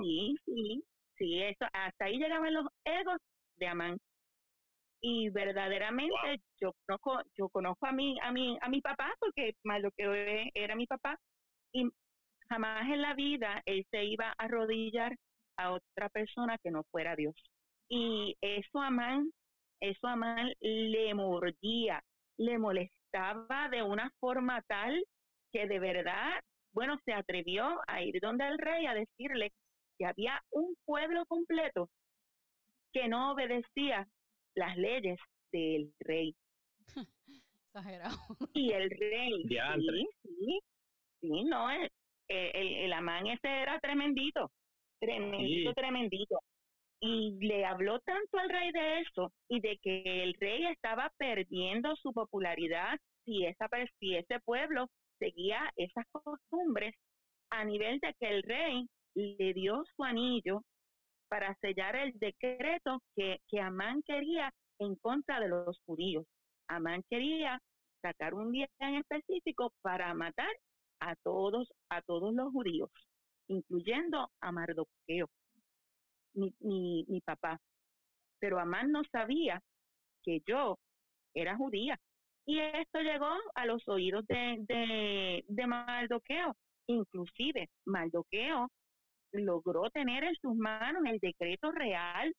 sí, 0.00 0.36
sí, 0.44 0.84
sí, 1.16 1.42
eso 1.42 1.66
hasta 1.72 2.04
ahí 2.04 2.18
llegaban 2.18 2.54
los 2.54 2.68
egos 2.84 3.18
de 3.56 3.66
Amán. 3.66 3.98
Y 5.00 5.30
verdaderamente 5.30 6.40
yo 6.60 6.72
conozco, 6.86 7.22
yo 7.36 7.48
conozco 7.50 7.86
a 7.86 7.92
mi, 7.92 8.18
a 8.20 8.32
mi, 8.32 8.58
a 8.60 8.68
mi 8.68 8.80
papá, 8.80 9.14
porque 9.20 9.54
más 9.64 9.80
lo 9.80 9.90
que 9.92 10.50
era 10.54 10.74
mi 10.74 10.86
papá, 10.86 11.16
y 11.72 11.88
jamás 12.48 12.88
en 12.88 13.02
la 13.02 13.14
vida 13.14 13.62
él 13.64 13.86
se 13.90 14.04
iba 14.04 14.30
a 14.30 14.44
arrodillar 14.44 15.14
a 15.56 15.72
otra 15.72 16.08
persona 16.08 16.58
que 16.58 16.70
no 16.70 16.82
fuera 16.90 17.16
Dios. 17.16 17.34
Y 17.88 18.36
eso 18.40 18.80
a 18.80 18.88
Amán, 18.88 19.30
eso 19.80 20.06
a 20.06 20.12
Amán 20.12 20.52
le 20.60 21.14
mordía, 21.14 22.02
le 22.38 22.58
molestaba 22.58 23.68
de 23.70 23.82
una 23.82 24.10
forma 24.20 24.62
tal 24.62 25.04
que 25.52 25.66
de 25.66 25.78
verdad, 25.78 26.40
bueno, 26.72 26.98
se 27.04 27.12
atrevió 27.12 27.80
a 27.86 28.02
ir 28.02 28.20
donde 28.20 28.46
el 28.46 28.58
rey 28.58 28.86
a 28.86 28.94
decirle 28.94 29.52
que 29.98 30.06
había 30.06 30.40
un 30.50 30.74
pueblo 30.84 31.24
completo 31.26 31.88
que 32.92 33.08
no 33.08 33.32
obedecía 33.32 34.06
las 34.58 34.76
leyes 34.76 35.18
del 35.52 35.92
rey. 36.00 36.34
Exagerado. 37.66 38.18
Y 38.52 38.72
el 38.72 38.90
rey, 38.90 39.44
sí, 39.48 40.08
sí, 40.22 40.60
sí, 41.20 41.44
no, 41.44 41.70
el, 41.70 41.90
el, 42.28 42.74
el 42.84 42.92
Amán 42.92 43.26
ese 43.28 43.48
era 43.48 43.78
tremendito. 43.80 44.50
Tremendito, 45.00 45.72
tremendito. 45.74 46.40
Y 47.00 47.38
le 47.46 47.64
habló 47.64 48.00
tanto 48.00 48.38
al 48.38 48.48
rey 48.48 48.72
de 48.72 49.00
eso 49.00 49.32
y 49.48 49.60
de 49.60 49.78
que 49.78 50.24
el 50.24 50.34
rey 50.34 50.66
estaba 50.66 51.12
perdiendo 51.16 51.94
su 51.94 52.12
popularidad 52.12 52.98
si, 53.24 53.46
esa, 53.46 53.68
si 54.00 54.16
ese 54.16 54.40
pueblo 54.40 54.88
seguía 55.20 55.72
esas 55.76 56.04
costumbres 56.10 56.96
a 57.50 57.64
nivel 57.64 58.00
de 58.00 58.12
que 58.18 58.28
el 58.28 58.42
rey 58.42 58.88
le 59.14 59.54
dio 59.54 59.84
su 59.94 60.02
anillo 60.02 60.62
para 61.28 61.54
sellar 61.56 61.96
el 61.96 62.12
decreto 62.18 63.02
que, 63.14 63.40
Amán 63.60 64.02
quería 64.06 64.52
en 64.78 64.96
contra 64.96 65.40
de 65.40 65.48
los 65.48 65.78
judíos. 65.86 66.26
Amán 66.68 67.02
quería 67.08 67.60
sacar 68.02 68.34
un 68.34 68.52
día 68.52 68.68
en 68.80 68.96
específico 68.96 69.72
para 69.82 70.12
matar 70.14 70.50
a 71.00 71.14
todos, 71.22 71.68
a 71.90 72.02
todos 72.02 72.34
los 72.34 72.52
judíos 72.52 72.90
incluyendo 73.48 74.30
a 74.40 74.52
Mardoqueo, 74.52 75.28
mi 76.34 77.20
papá. 77.24 77.58
Pero 78.38 78.60
Amán 78.60 78.92
no 78.92 79.02
sabía 79.10 79.60
que 80.22 80.40
yo 80.46 80.78
era 81.34 81.56
judía. 81.56 81.98
Y 82.46 82.58
esto 82.60 83.00
llegó 83.00 83.30
a 83.54 83.66
los 83.66 83.86
oídos 83.88 84.26
de, 84.26 84.56
de, 84.60 85.44
de 85.46 85.66
Mardoqueo. 85.66 86.54
Inclusive, 86.86 87.68
Mardoqueo 87.84 88.68
logró 89.32 89.90
tener 89.90 90.24
en 90.24 90.34
sus 90.36 90.56
manos 90.56 91.02
el 91.06 91.18
decreto 91.18 91.70
real 91.72 92.34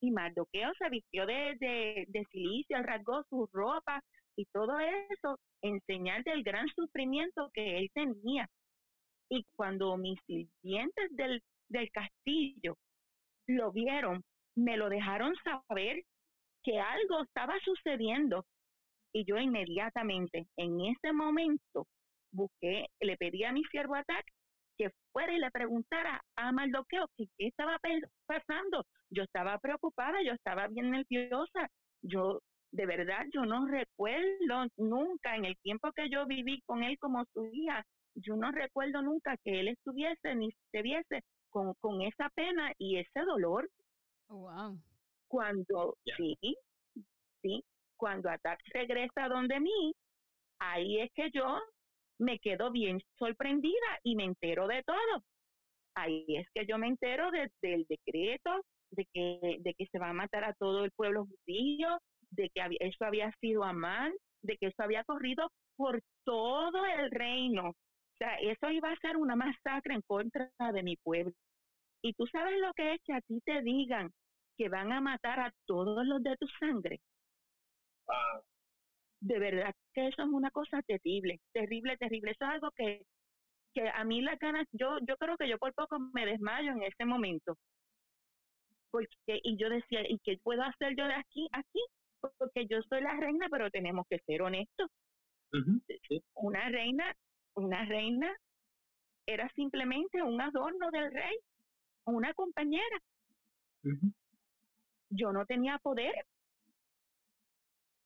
y 0.00 0.10
Mardoqueo 0.10 0.72
se 0.78 0.88
vistió 0.90 1.26
de, 1.26 1.56
de, 1.60 2.04
de 2.08 2.24
silicio, 2.32 2.82
rasgó 2.82 3.22
su 3.30 3.48
ropa 3.52 4.02
y 4.36 4.46
todo 4.46 4.78
eso 4.80 5.38
en 5.62 5.80
señal 5.86 6.22
del 6.24 6.42
gran 6.42 6.66
sufrimiento 6.74 7.50
que 7.54 7.78
él 7.78 7.88
tenía. 7.94 8.48
Y 9.30 9.44
cuando 9.54 9.96
mis 9.96 10.18
sirvientes 10.26 11.08
del, 11.10 11.40
del 11.68 11.90
castillo 11.92 12.76
lo 13.46 13.70
vieron, 13.70 14.22
me 14.56 14.76
lo 14.76 14.88
dejaron 14.88 15.34
saber 15.36 16.02
que 16.64 16.80
algo 16.80 17.22
estaba 17.22 17.54
sucediendo. 17.64 18.44
Y 19.14 19.24
yo 19.24 19.36
inmediatamente, 19.36 20.46
en 20.56 20.80
ese 20.80 21.12
momento, 21.12 21.86
busqué, 22.32 22.86
le 23.00 23.16
pedí 23.16 23.44
a 23.44 23.52
mi 23.52 23.62
siervo 23.64 23.94
Atac 23.94 24.24
fuera 25.12 25.32
y 25.32 25.38
le 25.38 25.50
preguntara 25.50 26.22
a 26.36 26.52
Maldoqueo 26.52 27.06
qué 27.16 27.28
estaba 27.38 27.78
pasando. 28.26 28.86
Yo 29.10 29.22
estaba 29.22 29.58
preocupada, 29.58 30.22
yo 30.22 30.32
estaba 30.32 30.68
bien 30.68 30.90
nerviosa. 30.90 31.68
Yo, 32.02 32.40
de 32.72 32.86
verdad, 32.86 33.26
yo 33.32 33.44
no 33.44 33.66
recuerdo 33.66 34.66
nunca 34.76 35.36
en 35.36 35.44
el 35.44 35.56
tiempo 35.58 35.92
que 35.92 36.08
yo 36.10 36.26
viví 36.26 36.60
con 36.62 36.82
él 36.82 36.98
como 36.98 37.24
su 37.32 37.46
hija, 37.52 37.84
yo 38.14 38.36
no 38.36 38.50
recuerdo 38.52 39.02
nunca 39.02 39.36
que 39.44 39.60
él 39.60 39.68
estuviese 39.68 40.34
ni 40.34 40.50
se 40.70 40.82
viese 40.82 41.22
con, 41.50 41.74
con 41.74 42.02
esa 42.02 42.28
pena 42.30 42.72
y 42.78 42.98
ese 42.98 43.20
dolor. 43.20 43.68
Wow. 44.28 44.78
Cuando, 45.28 45.96
sí, 46.16 46.36
sí, 47.40 47.64
cuando 47.96 48.30
Atac 48.30 48.58
regresa 48.72 49.28
donde 49.28 49.60
mí, 49.60 49.94
ahí 50.58 51.00
es 51.00 51.10
que 51.14 51.30
yo 51.32 51.58
me 52.22 52.38
quedo 52.38 52.70
bien 52.70 53.00
sorprendida 53.18 54.00
y 54.02 54.16
me 54.16 54.24
entero 54.24 54.66
de 54.66 54.82
todo. 54.84 55.22
Ahí 55.94 56.24
es 56.28 56.46
que 56.54 56.66
yo 56.66 56.78
me 56.78 56.88
entero 56.88 57.30
del 57.30 57.86
decreto, 57.88 58.62
de 58.90 59.06
que, 59.12 59.58
de 59.60 59.74
que 59.74 59.86
se 59.86 59.98
va 59.98 60.10
a 60.10 60.14
matar 60.14 60.44
a 60.44 60.54
todo 60.54 60.84
el 60.84 60.90
pueblo 60.92 61.26
judío, 61.26 61.98
de 62.30 62.50
que 62.50 62.62
eso 62.80 63.04
había 63.04 63.30
sido 63.40 63.64
Amán, 63.64 64.12
de 64.42 64.56
que 64.56 64.66
eso 64.68 64.82
había 64.82 65.04
corrido 65.04 65.50
por 65.76 66.00
todo 66.24 66.84
el 66.86 67.10
reino 67.10 67.74
sea, 68.22 68.36
eso 68.36 68.70
iba 68.70 68.90
a 68.90 68.96
ser 68.96 69.16
una 69.16 69.36
masacre 69.36 69.94
en 69.94 70.02
contra 70.02 70.50
de 70.72 70.82
mi 70.82 70.96
pueblo. 70.96 71.34
Y 72.02 72.14
tú 72.14 72.26
sabes 72.26 72.58
lo 72.60 72.72
que 72.74 72.94
es 72.94 73.00
que 73.04 73.14
a 73.14 73.20
ti 73.20 73.40
te 73.44 73.62
digan 73.62 74.10
que 74.56 74.68
van 74.68 74.92
a 74.92 75.00
matar 75.00 75.40
a 75.40 75.52
todos 75.66 76.06
los 76.06 76.22
de 76.22 76.36
tu 76.36 76.46
sangre. 76.60 77.00
De 79.22 79.38
verdad 79.38 79.72
que 79.94 80.08
eso 80.08 80.22
es 80.22 80.28
una 80.28 80.50
cosa 80.50 80.82
terrible, 80.82 81.40
terrible, 81.52 81.96
terrible. 81.96 82.32
Eso 82.32 82.44
es 82.44 82.50
algo 82.50 82.70
que, 82.72 83.02
que 83.72 83.88
a 83.88 84.04
mí 84.04 84.20
la 84.20 84.36
ganas, 84.36 84.66
yo, 84.72 84.98
yo 85.06 85.16
creo 85.16 85.36
que 85.36 85.48
yo 85.48 85.58
por 85.58 85.72
poco 85.74 85.98
me 86.12 86.26
desmayo 86.26 86.72
en 86.72 86.82
ese 86.82 87.04
momento. 87.04 87.56
Porque, 88.90 89.40
y 89.42 89.56
yo 89.56 89.70
decía, 89.70 90.00
¿y 90.08 90.18
qué 90.24 90.38
puedo 90.42 90.62
hacer 90.62 90.94
yo 90.96 91.06
de 91.06 91.14
aquí, 91.14 91.48
aquí? 91.52 91.80
Porque 92.20 92.66
yo 92.66 92.82
soy 92.88 93.00
la 93.00 93.14
reina, 93.14 93.46
pero 93.50 93.70
tenemos 93.70 94.06
que 94.10 94.18
ser 94.26 94.42
honestos. 94.42 94.90
Una 96.34 96.68
reina 96.68 97.14
una 97.54 97.84
reina 97.84 98.34
era 99.26 99.48
simplemente 99.54 100.22
un 100.22 100.40
adorno 100.40 100.90
del 100.90 101.12
rey, 101.12 101.36
una 102.04 102.32
compañera. 102.34 102.98
Yo 105.10 105.32
no 105.32 105.44
tenía 105.46 105.78
poder 105.78 106.14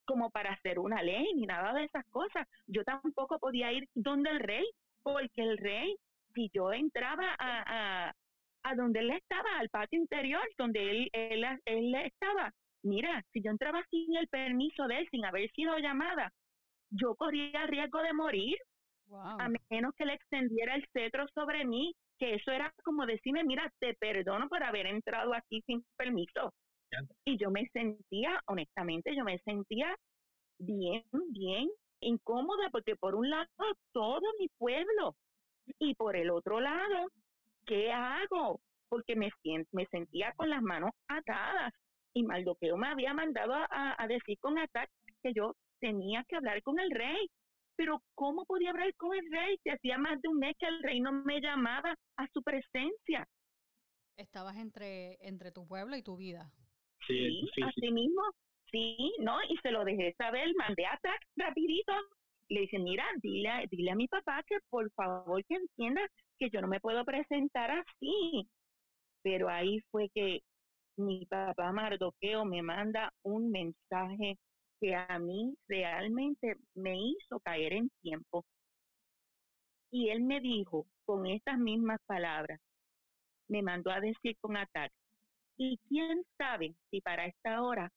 como 0.07 0.31
para 0.31 0.53
hacer 0.53 0.79
una 0.79 1.03
ley 1.03 1.35
ni 1.35 1.47
nada 1.47 1.73
de 1.75 1.85
esas 1.85 2.05
cosas. 2.07 2.47
Yo 2.67 2.85
tampoco 2.85 3.39
podía 3.39 3.73
ir 3.73 3.89
donde 3.95 4.31
el 4.31 4.41
rey, 4.41 4.65
porque 5.03 5.43
el 5.43 5.59
rey, 5.59 5.97
si 6.35 6.51
yo 6.55 6.73
entraba 6.73 7.35
a, 7.39 8.09
a, 8.09 8.15
a 8.63 8.75
donde 8.75 9.01
él 9.01 9.11
estaba, 9.11 9.59
al 9.59 9.69
patio 9.69 9.99
interior, 9.99 10.43
donde 10.57 10.91
él, 10.91 11.11
él, 11.13 11.45
él 11.65 11.95
estaba, 11.97 12.53
mira, 12.83 13.23
si 13.33 13.43
yo 13.43 13.51
entraba 13.51 13.83
sin 13.91 14.17
el 14.17 14.29
permiso 14.29 14.87
de 14.87 14.99
él, 14.99 15.09
sin 15.11 15.25
haber 15.25 15.51
sido 15.53 15.77
llamada, 15.79 16.33
yo 16.91 17.15
corría 17.17 17.63
el 17.63 17.69
riesgo 17.69 18.01
de 18.03 18.13
morir 18.13 18.57
a 19.39 19.49
menos 19.71 19.95
que 19.95 20.05
le 20.05 20.15
extendiera 20.15 20.75
el 20.75 20.87
cetro 20.93 21.27
sobre 21.35 21.65
mí, 21.65 21.95
que 22.19 22.35
eso 22.35 22.51
era 22.51 22.73
como 22.83 23.07
decirme, 23.07 23.45
mira, 23.45 23.71
te 23.79 23.95
perdono 23.95 24.49
por 24.49 24.63
haber 24.63 24.87
entrado 24.87 25.35
aquí 25.35 25.63
sin 25.63 25.85
permiso. 25.97 26.53
Y 27.25 27.37
yo 27.39 27.51
me 27.51 27.67
sentía, 27.73 28.41
honestamente, 28.47 29.15
yo 29.17 29.25
me 29.25 29.39
sentía 29.41 29.95
bien, 30.59 31.05
bien 31.31 31.69
incómoda, 32.01 32.69
porque 32.71 32.97
por 32.97 33.15
un 33.15 33.31
lado 33.31 33.47
todo 33.93 34.23
mi 34.39 34.49
pueblo 34.59 35.17
y 35.79 35.95
por 35.95 36.17
el 36.17 36.31
otro 36.31 36.61
lado, 36.61 37.09
¿qué 37.67 37.91
hago? 37.93 38.61
Porque 38.89 39.17
me, 39.17 39.31
me 39.73 39.87
sentía 39.87 40.33
con 40.37 40.51
las 40.51 40.63
manos 40.63 40.91
atadas 41.09 41.73
y 42.15 42.23
Maldoqueo 42.23 42.77
me 42.77 42.89
había 42.89 43.13
mandado 43.15 43.55
a, 43.55 43.97
a 43.99 44.07
decir 44.07 44.39
con 44.39 44.59
ataque 44.59 44.93
que 45.23 45.33
yo 45.35 45.55
tenía 45.81 46.25
que 46.29 46.37
hablar 46.37 46.63
con 46.63 46.79
el 46.79 46.91
rey 46.91 47.29
pero 47.77 48.03
¿cómo 48.15 48.45
podía 48.47 48.71
hablar 48.71 48.93
con 48.97 49.15
el 49.15 49.31
rey 49.31 49.59
si 49.63 49.71
hacía 49.71 49.99
más 49.99 50.21
de 50.23 50.29
un 50.29 50.39
mes 50.39 50.57
que 50.59 50.67
el 50.67 50.83
rey 50.83 51.01
no 51.01 51.13
me 51.13 51.41
llamaba 51.41 51.95
a 52.17 52.27
su 52.33 52.43
presencia? 52.43 53.29
Estabas 54.17 54.57
entre, 54.57 55.19
entre 55.21 55.53
tu 55.53 55.67
pueblo 55.67 55.95
y 55.97 56.03
tu 56.03 56.17
vida. 56.17 56.51
Sí, 57.07 57.49
así 57.63 57.91
mismo, 57.91 58.23
sí, 58.71 59.13
¿no? 59.21 59.39
Y 59.49 59.57
se 59.59 59.71
lo 59.71 59.85
dejé 59.85 60.15
saber, 60.19 60.53
mandé 60.57 60.87
a 60.87 60.99
tax 61.03 61.19
rapidito. 61.37 61.93
Le 62.49 62.61
dije, 62.61 62.79
mira, 62.79 63.05
dile, 63.23 63.67
dile 63.71 63.91
a 63.91 63.97
mi 63.97 64.07
papá 64.07 64.43
que 64.47 64.59
por 64.71 64.91
favor 64.93 65.45
que 65.47 65.57
entienda 65.57 66.01
que 66.39 66.49
yo 66.51 66.61
no 66.61 66.69
me 66.69 66.81
puedo 66.81 67.05
presentar 67.05 67.71
así. 67.71 68.49
Pero 69.23 69.49
ahí 69.49 69.81
fue 69.91 70.09
que 70.15 70.41
mi 70.97 71.27
papá 71.27 71.73
Mardoqueo 71.73 72.45
me 72.45 72.63
manda 72.63 73.13
un 73.23 73.51
mensaje 73.51 74.39
que 74.81 74.95
a 74.95 75.19
mí 75.19 75.55
realmente 75.69 76.57
me 76.75 76.97
hizo 76.97 77.41
caer 77.41 77.73
en 77.73 77.91
tiempo. 78.03 78.45
Y 79.91 80.11
él 80.11 80.23
me 80.23 80.41
dijo 80.41 80.87
con 81.05 81.27
estas 81.27 81.59
mismas 81.59 82.01
palabras, 82.07 82.61
me 83.49 83.63
mandó 83.63 83.91
a 83.91 84.01
decir 84.01 84.37
con 84.41 84.57
ataque, 84.57 84.95
y 85.57 85.79
quién 85.89 86.25
sabe 86.37 86.75
si 86.91 87.01
para 87.01 87.27
esta 87.27 87.63
hora 87.63 87.93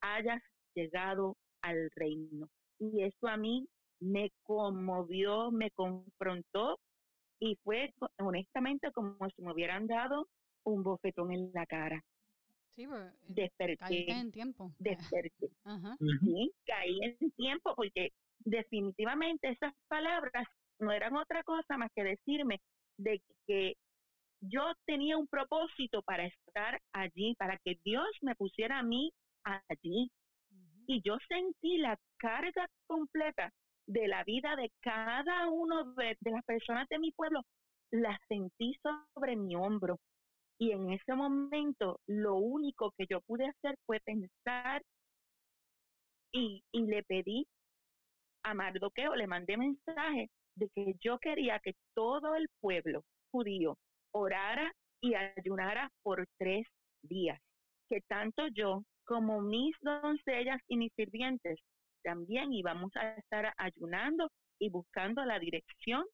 hayas 0.00 0.42
llegado 0.74 1.36
al 1.62 1.90
reino. 1.94 2.48
Y 2.78 3.02
eso 3.02 3.28
a 3.28 3.36
mí 3.36 3.68
me 4.00 4.32
conmovió, 4.42 5.50
me 5.50 5.70
confrontó 5.72 6.78
y 7.38 7.56
fue 7.64 7.92
honestamente 8.18 8.90
como 8.92 9.16
si 9.34 9.42
me 9.42 9.52
hubieran 9.52 9.86
dado 9.86 10.28
un 10.64 10.82
bofetón 10.82 11.32
en 11.32 11.50
la 11.52 11.66
cara. 11.66 12.02
Sí, 12.76 12.86
pues, 12.86 13.12
desperté. 13.28 14.10
en 14.10 14.32
tiempo. 14.32 14.72
Desperté. 14.78 15.50
Sí, 16.22 16.52
caí 16.66 16.98
en 17.02 17.30
tiempo 17.32 17.74
porque 17.74 18.12
definitivamente 18.40 19.50
esas 19.50 19.74
palabras 19.88 20.46
no 20.78 20.92
eran 20.92 21.16
otra 21.16 21.42
cosa 21.42 21.76
más 21.76 21.90
que 21.94 22.04
decirme 22.04 22.60
de 22.96 23.20
que 23.46 23.76
yo 24.40 24.72
tenía 24.86 25.16
un 25.16 25.26
propósito 25.26 26.02
para 26.02 26.26
estar 26.26 26.80
allí, 26.92 27.34
para 27.36 27.58
que 27.58 27.78
Dios 27.84 28.08
me 28.22 28.34
pusiera 28.34 28.78
a 28.78 28.82
mí 28.82 29.12
allí. 29.44 30.10
Y 30.86 31.02
yo 31.02 31.16
sentí 31.28 31.78
la 31.78 31.98
carga 32.18 32.66
completa 32.86 33.52
de 33.86 34.08
la 34.08 34.24
vida 34.24 34.56
de 34.56 34.70
cada 34.80 35.48
uno 35.48 35.94
de, 35.94 36.16
de 36.20 36.30
las 36.30 36.44
personas 36.44 36.88
de 36.88 36.98
mi 36.98 37.12
pueblo, 37.12 37.42
la 37.90 38.18
sentí 38.28 38.74
sobre 38.82 39.36
mi 39.36 39.54
hombro. 39.56 39.98
Y 40.58 40.72
en 40.72 40.92
ese 40.92 41.14
momento 41.14 42.00
lo 42.06 42.36
único 42.36 42.92
que 42.96 43.06
yo 43.08 43.20
pude 43.22 43.46
hacer 43.46 43.76
fue 43.86 44.00
pensar 44.00 44.82
y, 46.32 46.62
y 46.72 46.82
le 46.82 47.02
pedí 47.02 47.46
a 48.42 48.54
Mardoqueo, 48.54 49.14
le 49.14 49.26
mandé 49.26 49.56
mensaje 49.56 50.30
de 50.54 50.68
que 50.74 50.94
yo 51.00 51.18
quería 51.18 51.58
que 51.60 51.74
todo 51.94 52.34
el 52.34 52.48
pueblo 52.60 53.02
judío 53.30 53.76
orara 54.12 54.70
y 55.00 55.14
ayunara 55.14 55.90
por 56.02 56.26
tres 56.38 56.66
días, 57.02 57.40
que 57.88 58.00
tanto 58.08 58.46
yo 58.48 58.82
como 59.04 59.40
mis 59.40 59.74
doncellas 59.80 60.60
y 60.68 60.76
mis 60.76 60.92
sirvientes 60.94 61.58
también 62.02 62.52
íbamos 62.52 62.94
a 62.96 63.14
estar 63.14 63.52
ayunando 63.56 64.30
y 64.58 64.70
buscando 64.70 65.24
la 65.24 65.38
dirección 65.38 66.04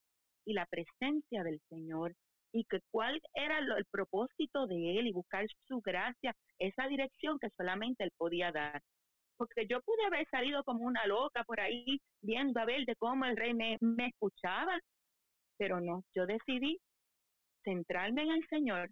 y 0.45 0.55
la 0.55 0.67
presencia 0.67 1.43
del 1.43 1.61
Señor 1.69 2.15
y 2.53 2.65
que 2.65 2.81
cuál 2.91 3.21
era 3.35 3.59
el 3.59 3.85
propósito 3.91 4.67
de 4.67 4.99
él 4.99 5.07
y 5.09 5.13
buscar 5.13 5.47
su 5.69 5.81
gracia, 5.81 6.35
esa 6.59 6.87
dirección 6.89 7.39
que 7.39 7.51
solamente 7.57 8.05
él 8.05 8.13
podía 8.17 8.51
dar. 8.51 8.81
Porque 9.37 9.67
yo 9.69 9.83
pude 9.83 10.07
haber 10.07 10.27
salido 10.31 10.65
como 10.65 10.85
una 10.85 11.07
loca 11.07 11.45
por 11.45 11.61
ahí 11.61 12.01
viendo 12.23 12.59
a 12.59 12.65
ver 12.65 12.87
de 12.87 12.97
cómo 12.97 13.27
el 13.27 13.37
rey 13.37 13.53
me, 13.53 13.77
me 13.81 14.07
escuchaba, 14.07 14.79
pero 15.59 15.81
no, 15.81 16.03
yo 16.15 16.25
decidí 16.25 16.79
centrarme 17.67 18.23
en 18.23 18.31
el 18.31 18.47
Señor, 18.49 18.91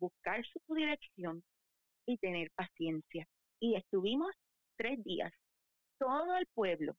buscar 0.00 0.42
su 0.46 0.74
dirección 0.74 1.44
y 2.06 2.16
tener 2.18 2.50
paciencia. 2.54 3.26
Y 3.60 3.76
estuvimos 3.76 4.32
tres 4.76 5.02
días, 5.04 5.32
todo 5.98 6.36
el 6.36 6.46
pueblo 6.54 6.94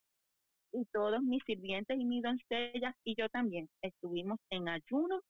y 0.71 0.85
todos 0.93 1.21
mis 1.21 1.43
sirvientes 1.45 1.97
y 1.99 2.05
mis 2.05 2.21
doncellas 2.21 2.95
y 3.03 3.15
yo 3.15 3.29
también 3.29 3.67
estuvimos 3.81 4.39
en 4.51 4.69
ayuno 4.69 5.21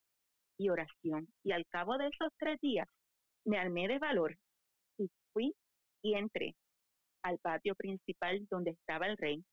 y 0.58 0.70
oración. 0.70 1.28
Y 1.44 1.52
al 1.52 1.66
cabo 1.68 1.98
de 1.98 2.08
esos 2.08 2.32
tres 2.38 2.60
días 2.62 2.88
me 3.46 3.58
armé 3.58 3.88
de 3.88 4.00
valor 4.00 4.36
y 4.98 5.08
fui 5.32 5.54
y 6.04 6.16
entré 6.16 6.56
al 7.24 7.40
patio 7.40 7.76
principal 7.76 8.46
donde 8.50 8.72
estaba 8.72 9.08
el 9.08 9.18
rey, 9.18 9.44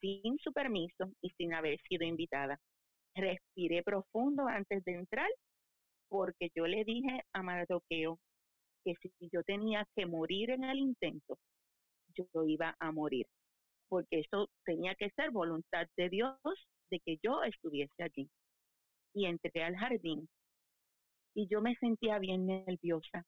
sin 0.00 0.38
su 0.38 0.52
permiso 0.52 1.10
y 1.20 1.30
sin 1.30 1.54
haber 1.54 1.78
sido 1.88 2.04
invitada. 2.04 2.58
Respiré 3.14 3.82
profundo 3.82 4.46
antes 4.46 4.84
de 4.84 4.92
entrar 4.92 5.28
porque 6.08 6.50
yo 6.54 6.66
le 6.66 6.84
dije 6.84 7.22
a 7.32 7.42
Mardoqueo 7.42 8.18
que 8.84 8.94
si 9.02 9.10
yo 9.32 9.42
tenía 9.42 9.86
que 9.94 10.06
morir 10.06 10.50
en 10.50 10.64
el 10.64 10.78
intento, 10.78 11.38
yo 12.14 12.26
iba 12.46 12.74
a 12.78 12.92
morir, 12.92 13.26
porque 13.88 14.20
eso 14.20 14.48
tenía 14.64 14.94
que 14.94 15.10
ser 15.10 15.30
voluntad 15.30 15.86
de 15.96 16.08
Dios 16.08 16.36
de 16.90 17.00
que 17.00 17.18
yo 17.22 17.42
estuviese 17.42 18.02
allí. 18.02 18.28
Y 19.14 19.26
entré 19.26 19.64
al 19.64 19.76
jardín 19.76 20.28
y 21.34 21.48
yo 21.48 21.60
me 21.60 21.74
sentía 21.76 22.18
bien 22.18 22.46
nerviosa, 22.46 23.24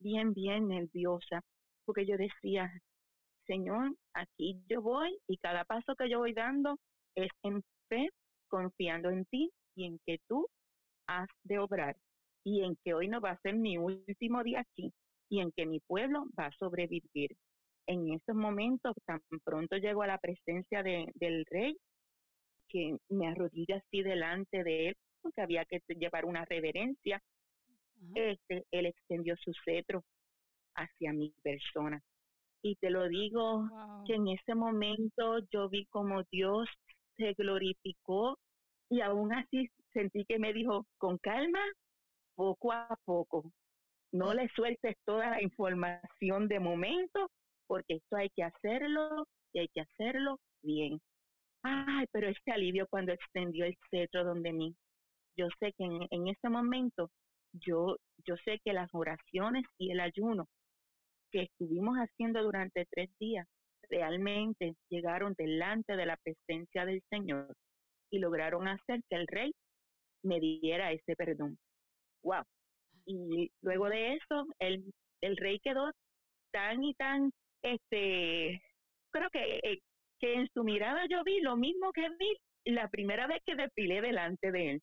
bien, 0.00 0.32
bien 0.32 0.68
nerviosa, 0.68 1.42
porque 1.84 2.06
yo 2.06 2.16
decía, 2.16 2.70
Señor, 3.46 3.94
aquí 4.14 4.62
yo 4.68 4.82
voy 4.82 5.16
y 5.28 5.36
cada 5.38 5.64
paso 5.64 5.94
que 5.96 6.08
yo 6.08 6.18
voy 6.18 6.32
dando 6.32 6.78
es 7.14 7.30
en 7.42 7.62
fe, 7.88 8.08
confiando 8.48 9.10
en 9.10 9.24
ti 9.26 9.50
y 9.76 9.86
en 9.86 9.98
que 10.06 10.18
tú 10.28 10.46
has 11.06 11.28
de 11.44 11.58
obrar 11.58 11.96
y 12.44 12.62
en 12.62 12.76
que 12.84 12.94
hoy 12.94 13.08
no 13.08 13.20
va 13.20 13.30
a 13.30 13.40
ser 13.40 13.54
mi 13.56 13.78
último 13.78 14.42
día 14.44 14.60
aquí 14.60 14.92
y 15.30 15.40
en 15.40 15.50
que 15.52 15.66
mi 15.66 15.80
pueblo 15.80 16.26
va 16.38 16.46
a 16.46 16.56
sobrevivir. 16.58 17.30
En 17.86 18.12
esos 18.12 18.34
momentos, 18.34 18.94
tan 19.06 19.20
pronto 19.44 19.76
llego 19.76 20.02
a 20.02 20.06
la 20.06 20.18
presencia 20.18 20.82
de, 20.82 21.10
del 21.14 21.44
rey, 21.50 21.76
que 22.68 22.96
me 23.08 23.28
arrodilla 23.28 23.76
así 23.76 24.02
delante 24.02 24.62
de 24.62 24.88
él, 24.88 24.96
porque 25.22 25.42
había 25.42 25.64
que 25.64 25.80
llevar 25.88 26.24
una 26.24 26.44
reverencia, 26.44 27.20
este, 28.14 28.64
él 28.70 28.86
extendió 28.86 29.36
su 29.36 29.52
cetro 29.64 30.02
hacia 30.76 31.12
mi 31.12 31.32
persona. 31.42 32.00
Y 32.62 32.76
te 32.76 32.90
lo 32.90 33.08
digo 33.08 33.68
que 34.06 34.14
en 34.14 34.28
ese 34.28 34.54
momento 34.54 35.38
yo 35.50 35.68
vi 35.68 35.86
como 35.86 36.22
Dios 36.30 36.68
se 37.16 37.34
glorificó 37.34 38.38
y 38.90 39.00
aún 39.00 39.32
así 39.32 39.68
sentí 39.92 40.24
que 40.24 40.38
me 40.38 40.52
dijo, 40.52 40.86
con 40.98 41.18
calma, 41.18 41.60
poco 42.34 42.72
a 42.72 42.96
poco. 43.04 43.44
No 44.12 44.32
le 44.34 44.48
sueltes 44.48 44.96
toda 45.04 45.30
la 45.30 45.42
información 45.42 46.48
de 46.48 46.60
momento, 46.60 47.30
porque 47.66 47.94
esto 47.94 48.16
hay 48.16 48.30
que 48.30 48.44
hacerlo 48.44 49.26
y 49.52 49.60
hay 49.60 49.68
que 49.68 49.80
hacerlo 49.80 50.38
bien. 50.62 51.00
Ay, 51.62 52.06
pero 52.12 52.28
este 52.28 52.52
alivio 52.52 52.86
cuando 52.88 53.12
extendió 53.12 53.64
el 53.64 53.76
cetro 53.90 54.24
donde 54.24 54.52
mí. 54.52 54.74
Yo 55.36 55.48
sé 55.58 55.72
que 55.76 55.84
en, 55.84 56.06
en 56.10 56.28
ese 56.28 56.48
momento, 56.48 57.10
yo, 57.52 57.96
yo 58.26 58.36
sé 58.44 58.60
que 58.64 58.72
las 58.72 58.90
oraciones 58.92 59.64
y 59.78 59.90
el 59.90 60.00
ayuno 60.00 60.46
que 61.32 61.42
estuvimos 61.42 61.96
haciendo 61.96 62.42
durante 62.42 62.86
tres 62.90 63.10
días 63.18 63.48
realmente 63.90 64.76
llegaron 64.88 65.34
delante 65.36 65.96
de 65.96 66.06
la 66.06 66.16
presencia 66.18 66.84
del 66.86 67.02
Señor 67.10 67.54
y 68.10 68.18
lograron 68.18 68.68
hacer 68.68 69.00
que 69.08 69.16
el 69.16 69.26
rey 69.26 69.52
me 70.22 70.38
diera 70.38 70.92
ese 70.92 71.16
perdón 71.16 71.58
wow. 72.24 72.42
Y 73.06 73.50
luego 73.62 73.88
de 73.88 74.14
eso, 74.14 74.46
el, 74.58 74.84
el 75.20 75.36
rey 75.36 75.58
quedó 75.60 75.90
tan 76.52 76.82
y 76.82 76.94
tan, 76.94 77.30
este, 77.62 78.62
creo 79.10 79.30
que, 79.30 79.60
eh, 79.62 79.78
que 80.20 80.34
en 80.34 80.48
su 80.54 80.64
mirada 80.64 81.04
yo 81.08 81.22
vi 81.24 81.40
lo 81.40 81.56
mismo 81.56 81.92
que 81.92 82.08
vi 82.18 82.72
la 82.72 82.88
primera 82.88 83.26
vez 83.26 83.42
que 83.44 83.56
desfilé 83.56 84.00
delante 84.00 84.50
de 84.50 84.70
él. 84.72 84.80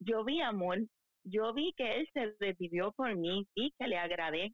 Yo 0.00 0.24
vi 0.24 0.40
amor, 0.40 0.78
yo 1.24 1.52
vi 1.52 1.72
que 1.76 1.96
él 1.96 2.08
se 2.12 2.34
decidió 2.38 2.92
por 2.92 3.14
mí 3.16 3.46
y 3.54 3.72
que 3.78 3.88
le 3.88 3.98
agradé. 3.98 4.52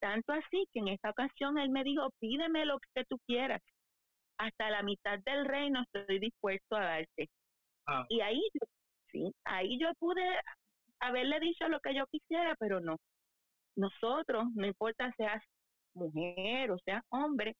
Tanto 0.00 0.32
así 0.32 0.66
que 0.72 0.80
en 0.80 0.88
esta 0.88 1.10
ocasión 1.10 1.58
él 1.58 1.70
me 1.70 1.84
dijo, 1.84 2.10
pídeme 2.18 2.64
lo 2.64 2.78
que 2.94 3.04
tú 3.04 3.18
quieras. 3.26 3.60
Hasta 4.38 4.70
la 4.70 4.82
mitad 4.82 5.18
del 5.20 5.44
reino 5.44 5.82
estoy 5.82 6.18
dispuesto 6.18 6.74
a 6.76 6.84
darte. 6.84 7.28
Ah. 7.86 8.06
Y 8.08 8.20
ahí, 8.20 8.40
sí, 9.12 9.32
ahí 9.44 9.78
yo 9.78 9.92
pude 9.98 10.22
haberle 11.02 11.40
dicho 11.40 11.68
lo 11.68 11.80
que 11.80 11.94
yo 11.94 12.06
quisiera, 12.06 12.54
pero 12.58 12.80
no. 12.80 12.96
Nosotros, 13.76 14.44
no 14.54 14.66
importa 14.66 15.12
seas 15.16 15.42
mujer 15.94 16.70
o 16.70 16.78
seas 16.84 17.02
hombre, 17.10 17.54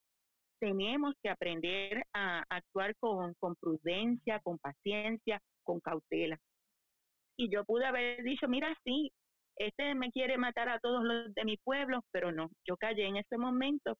tenemos 0.60 1.14
que 1.22 1.28
aprender 1.28 2.04
a 2.14 2.44
actuar 2.48 2.94
con, 3.00 3.34
con 3.40 3.56
prudencia, 3.56 4.40
con 4.40 4.58
paciencia, 4.58 5.40
con 5.64 5.80
cautela. 5.80 6.38
Y 7.36 7.50
yo 7.52 7.64
pude 7.64 7.84
haber 7.84 8.22
dicho, 8.22 8.46
mira, 8.48 8.74
sí, 8.84 9.10
este 9.56 9.94
me 9.94 10.10
quiere 10.12 10.38
matar 10.38 10.68
a 10.68 10.78
todos 10.78 11.02
los 11.04 11.34
de 11.34 11.44
mi 11.44 11.56
pueblo, 11.56 12.04
pero 12.12 12.32
no, 12.32 12.50
yo 12.66 12.76
callé 12.76 13.06
en 13.06 13.16
ese 13.16 13.36
momento 13.38 13.96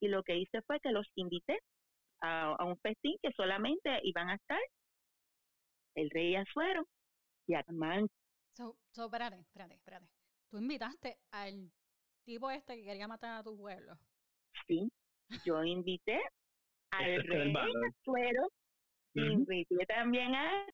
y 0.00 0.08
lo 0.08 0.22
que 0.22 0.36
hice 0.36 0.62
fue 0.62 0.80
que 0.80 0.90
los 0.90 1.06
invité 1.14 1.60
a, 2.20 2.56
un 2.64 2.76
festín 2.78 3.16
que 3.22 3.32
solamente 3.32 4.00
iban 4.02 4.28
a 4.28 4.34
estar 4.34 4.60
el 5.94 6.10
rey 6.10 6.34
Azuero 6.34 6.84
y 7.46 7.54
Armán 7.54 8.08
So, 8.54 8.76
so, 8.90 9.06
espérate, 9.06 9.40
espérate, 9.40 9.74
espérate. 9.74 10.06
Tú 10.50 10.58
invitaste 10.58 11.18
al 11.30 11.70
tipo 12.24 12.50
este 12.50 12.76
que 12.76 12.84
quería 12.84 13.08
matar 13.08 13.38
a 13.38 13.42
tu 13.42 13.56
pueblo. 13.56 13.96
Sí, 14.66 14.90
yo 15.44 15.64
invité 15.64 16.20
al 16.92 17.22
rey 17.24 17.52
Suero, 18.04 18.48
invité 19.14 19.86
también 19.86 20.34
a 20.34 20.66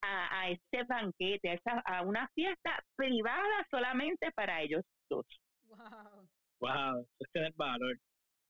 a, 0.00 0.40
a 0.40 0.50
ese 0.50 0.84
banquete, 0.88 1.50
a, 1.50 1.54
esa, 1.54 1.80
a 1.84 2.02
una 2.02 2.28
fiesta 2.34 2.82
privada 2.96 3.66
solamente 3.70 4.30
para 4.32 4.62
ellos 4.62 4.84
dos. 5.08 5.26
Wow. 5.64 6.28
Wow, 6.60 7.06
eso 7.20 7.46
es 7.46 7.56
valor. 7.56 7.96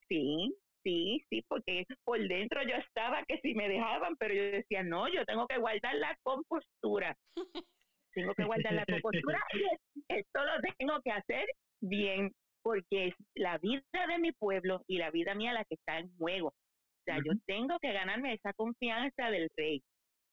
Sí, 0.08 0.54
sí, 0.82 1.22
sí, 1.28 1.42
porque 1.48 1.84
por 2.04 2.18
dentro 2.26 2.62
yo 2.62 2.76
estaba 2.76 3.22
que 3.24 3.38
si 3.40 3.54
me 3.54 3.68
dejaban, 3.68 4.16
pero 4.16 4.34
yo 4.34 4.42
decía, 4.44 4.82
no, 4.82 5.08
yo 5.08 5.24
tengo 5.26 5.46
que 5.46 5.58
guardar 5.58 5.94
la 5.96 6.16
compostura. 6.22 7.16
tengo 8.18 8.34
que 8.34 8.44
guardar 8.44 8.72
la 8.72 8.86
compostura 8.86 9.38
y 9.54 9.64
esto 10.08 10.44
lo 10.44 10.74
tengo 10.76 11.00
que 11.02 11.12
hacer 11.12 11.46
bien, 11.80 12.32
porque 12.62 13.08
es 13.08 13.14
la 13.34 13.58
vida 13.58 13.82
de 13.92 14.18
mi 14.18 14.32
pueblo 14.32 14.82
y 14.86 14.98
la 14.98 15.10
vida 15.10 15.34
mía 15.34 15.52
la 15.52 15.64
que 15.64 15.74
está 15.74 15.98
en 15.98 16.10
juego. 16.16 16.48
O 16.48 17.02
sea, 17.04 17.18
yo 17.18 17.32
tengo 17.46 17.78
que 17.80 17.92
ganarme 17.92 18.34
esa 18.34 18.52
confianza 18.54 19.30
del 19.30 19.48
rey. 19.56 19.80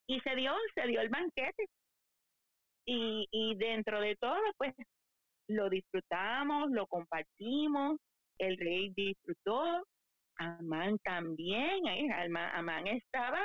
Y 0.08 0.20
se 0.22 0.36
dio, 0.36 0.54
se 0.74 0.88
dio 0.88 1.02
el 1.02 1.10
banquete. 1.10 1.66
Y, 2.88 3.28
y 3.32 3.56
dentro 3.56 4.00
de 4.02 4.16
todo, 4.18 4.40
pues 4.58 4.74
lo 5.48 5.70
disfrutamos, 5.70 6.70
lo 6.72 6.86
compartimos, 6.88 7.98
el 8.40 8.58
rey 8.58 8.92
disfrutó, 8.96 9.84
Amán 10.38 10.98
también, 11.00 11.88
¿eh? 11.88 12.10
Amán 12.54 12.88
estaba 12.88 13.40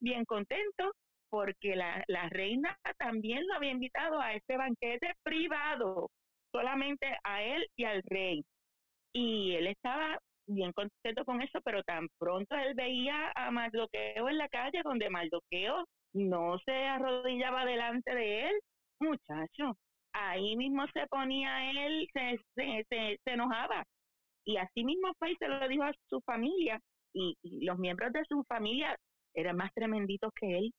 bien 0.00 0.24
contento 0.24 0.92
porque 1.34 1.74
la, 1.74 2.28
reina 2.30 2.78
también 2.96 3.44
lo 3.48 3.54
había 3.54 3.72
invitado 3.72 4.20
a 4.20 4.34
ese 4.34 4.56
banquete 4.56 5.14
privado, 5.24 6.08
solamente 6.52 7.18
a 7.24 7.42
él 7.42 7.66
y 7.76 7.82
al 7.82 8.00
rey. 8.04 8.44
Y 9.12 9.56
él 9.56 9.66
estaba 9.66 10.16
bien 10.46 10.70
contento 10.70 11.24
con 11.24 11.42
eso, 11.42 11.58
pero 11.64 11.82
tan 11.82 12.06
pronto 12.20 12.54
él 12.54 12.74
veía 12.76 13.32
a 13.34 13.50
Mardoqueo 13.50 14.28
en 14.28 14.38
la 14.38 14.48
calle, 14.48 14.80
donde 14.84 15.10
Mardoqueo 15.10 15.84
no 16.12 16.56
se 16.64 16.72
arrodillaba 16.86 17.64
delante 17.64 18.14
de 18.14 18.50
él, 18.50 18.60
muchacho, 19.00 19.76
ahí 20.12 20.54
mismo 20.54 20.86
se 20.92 21.04
ponía 21.08 21.68
él, 21.72 22.06
se, 22.12 22.38
se, 22.54 22.86
se, 22.88 23.32
enojaba. 23.32 23.82
Y 24.44 24.56
así 24.56 24.84
mismo 24.84 25.12
fue 25.18 25.32
y 25.32 25.36
se 25.36 25.48
lo 25.48 25.66
dijo 25.66 25.82
a 25.82 25.92
su 26.08 26.20
familia. 26.20 26.78
Y, 27.12 27.36
los 27.66 27.76
miembros 27.76 28.12
de 28.12 28.24
su 28.28 28.44
familia 28.44 28.96
eran 29.34 29.56
más 29.56 29.72
tremenditos 29.74 30.30
que 30.36 30.58
él. 30.58 30.72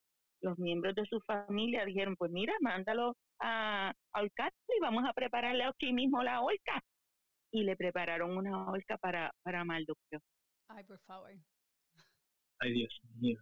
Los 0.45 0.59
miembros 0.59 0.93
de 0.93 1.03
su 1.07 1.19
familia 1.21 1.83
dijeron, 1.85 2.15
pues 2.15 2.31
mira, 2.31 2.53
mándalo 2.61 3.15
a, 3.41 3.91
al 4.13 4.25
y 4.27 4.79
vamos 4.79 5.03
a 5.09 5.13
prepararle 5.13 5.63
aquí 5.63 5.91
mismo 5.91 6.21
la 6.21 6.41
horca 6.41 6.79
y 7.51 7.63
le 7.63 7.75
prepararon 7.75 8.37
una 8.37 8.69
horca 8.69 8.95
para, 8.99 9.31
para 9.41 9.65
Mardoqueo. 9.65 10.19
Ay, 10.67 10.83
por 10.83 10.99
favor. 11.07 11.31
Ay, 12.59 12.73
Dios 12.73 12.93
mío. 13.19 13.39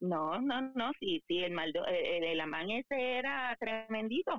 No, 0.00 0.40
no, 0.40 0.62
no, 0.74 0.90
sí, 0.98 1.22
sí, 1.28 1.44
el, 1.44 1.52
maldo, 1.52 1.86
el, 1.86 2.24
el 2.24 2.40
amán 2.40 2.70
ese 2.70 3.18
era 3.18 3.56
tremendito, 3.60 4.36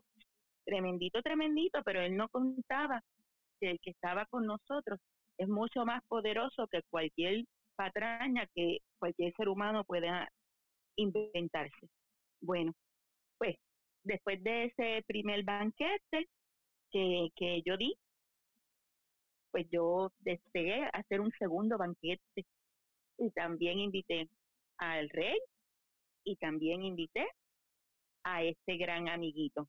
tremendito, 0.65 1.21
tremendito, 1.21 1.81
pero 1.85 2.01
él 2.01 2.17
no 2.17 2.27
contaba 2.27 3.01
que 3.61 3.71
el 3.71 3.79
que 3.79 3.91
estaba 3.91 4.25
con 4.25 4.45
nosotros 4.45 4.99
es 5.37 5.47
mucho 5.47 5.85
más 5.85 6.03
poderoso 6.09 6.67
que 6.67 6.81
cualquier 6.89 7.45
patraña 7.77 8.45
que 8.53 8.79
cualquier 8.99 9.31
ser 9.37 9.47
humano 9.47 9.85
pueda 9.85 10.27
inventarse. 10.97 11.87
Bueno, 12.41 12.73
pues 13.37 13.55
después 14.03 14.43
de 14.43 14.65
ese 14.65 15.03
primer 15.07 15.43
banquete 15.43 16.27
que, 16.91 17.29
que 17.35 17.61
yo 17.65 17.77
di, 17.77 17.95
pues 19.51 19.67
yo 19.71 20.11
deseé 20.19 20.89
hacer 20.93 21.21
un 21.21 21.31
segundo 21.39 21.77
banquete 21.77 22.45
y 23.17 23.31
también 23.31 23.79
invité 23.79 24.27
al 24.77 25.09
rey 25.09 25.37
y 26.23 26.35
también 26.35 26.83
invité 26.83 27.27
a 28.23 28.43
este 28.43 28.77
gran 28.77 29.07
amiguito, 29.07 29.67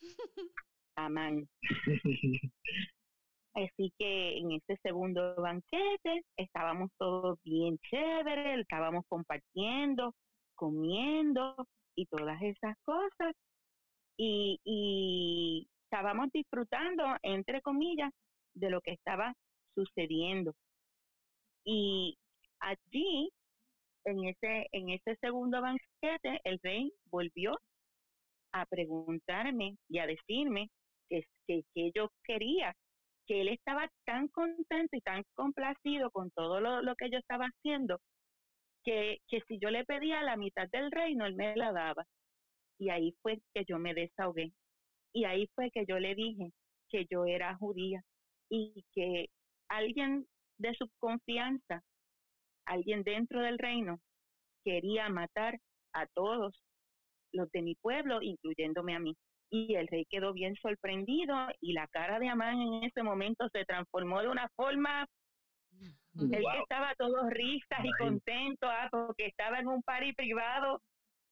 Amán. 0.96 1.48
Así 3.54 3.92
que 3.98 4.38
en 4.38 4.52
ese 4.52 4.76
segundo 4.82 5.36
banquete 5.36 6.24
estábamos 6.36 6.90
todos 6.98 7.38
bien 7.44 7.78
chéveres, 7.88 8.60
estábamos 8.60 9.04
compartiendo, 9.08 10.14
comiendo 10.54 11.54
y 11.96 12.06
todas 12.06 12.40
esas 12.42 12.76
cosas. 12.84 13.34
Y, 14.16 14.60
y 14.64 15.68
estábamos 15.84 16.30
disfrutando, 16.32 17.04
entre 17.22 17.60
comillas, 17.62 18.12
de 18.54 18.70
lo 18.70 18.80
que 18.80 18.92
estaba 18.92 19.34
sucediendo. 19.74 20.54
Y 21.64 22.16
allí, 22.60 23.30
en 24.04 24.24
ese, 24.24 24.68
en 24.72 24.90
ese 24.90 25.16
segundo 25.20 25.60
banquete, 25.60 26.40
el 26.44 26.58
rey 26.62 26.92
volvió 27.10 27.58
a 28.52 28.66
preguntarme 28.66 29.76
y 29.88 29.98
a 29.98 30.06
decirme 30.06 30.68
que, 31.08 31.22
que, 31.46 31.62
que 31.74 31.90
yo 31.94 32.08
quería, 32.22 32.74
que 33.26 33.40
él 33.40 33.48
estaba 33.48 33.90
tan 34.04 34.28
contento 34.28 34.96
y 34.96 35.00
tan 35.00 35.22
complacido 35.34 36.10
con 36.10 36.30
todo 36.32 36.60
lo, 36.60 36.82
lo 36.82 36.94
que 36.94 37.10
yo 37.10 37.18
estaba 37.18 37.46
haciendo, 37.46 37.98
que, 38.84 39.18
que 39.28 39.40
si 39.48 39.58
yo 39.58 39.70
le 39.70 39.84
pedía 39.84 40.22
la 40.22 40.36
mitad 40.36 40.68
del 40.70 40.90
reino, 40.90 41.26
él 41.26 41.34
me 41.34 41.56
la 41.56 41.72
daba. 41.72 42.04
Y 42.78 42.90
ahí 42.90 43.14
fue 43.22 43.40
que 43.54 43.64
yo 43.66 43.78
me 43.78 43.94
desahogué. 43.94 44.52
Y 45.14 45.24
ahí 45.24 45.48
fue 45.54 45.70
que 45.70 45.84
yo 45.86 45.98
le 45.98 46.14
dije 46.14 46.52
que 46.88 47.06
yo 47.10 47.24
era 47.24 47.56
judía 47.56 48.02
y 48.50 48.84
que 48.92 49.28
alguien 49.68 50.26
de 50.58 50.74
su 50.74 50.88
confianza, 50.98 51.82
alguien 52.66 53.02
dentro 53.02 53.40
del 53.40 53.58
reino, 53.58 53.98
quería 54.64 55.08
matar 55.08 55.58
a 55.92 56.06
todos 56.14 56.54
los 57.32 57.50
de 57.52 57.62
mi 57.62 57.74
pueblo, 57.76 58.22
incluyéndome 58.22 58.94
a 58.94 59.00
mí. 59.00 59.16
Y 59.50 59.74
el 59.74 59.86
rey 59.88 60.06
quedó 60.08 60.32
bien 60.32 60.56
sorprendido 60.56 61.34
y 61.60 61.72
la 61.72 61.86
cara 61.88 62.18
de 62.18 62.28
Amán 62.28 62.60
en 62.60 62.84
ese 62.84 63.02
momento 63.02 63.48
se 63.52 63.64
transformó 63.64 64.20
de 64.20 64.28
una 64.28 64.48
forma 64.56 65.06
Él 66.20 66.30
que 66.30 66.60
estaba 66.60 66.94
todo 66.96 67.28
risas 67.30 67.84
y 67.84 67.90
contento, 67.98 68.68
ah, 68.68 68.88
porque 68.90 69.26
estaba 69.26 69.58
en 69.58 69.68
un 69.68 69.82
party 69.82 70.12
privado 70.12 70.80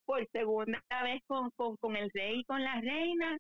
por 0.05 0.27
segunda 0.31 0.83
vez 1.05 1.23
con, 1.27 1.51
con, 1.53 1.77
con, 1.77 1.97
el 1.97 2.11
rey 2.13 2.41
y 2.41 2.45
con 2.45 2.63
la 2.63 2.81
reina, 2.81 3.39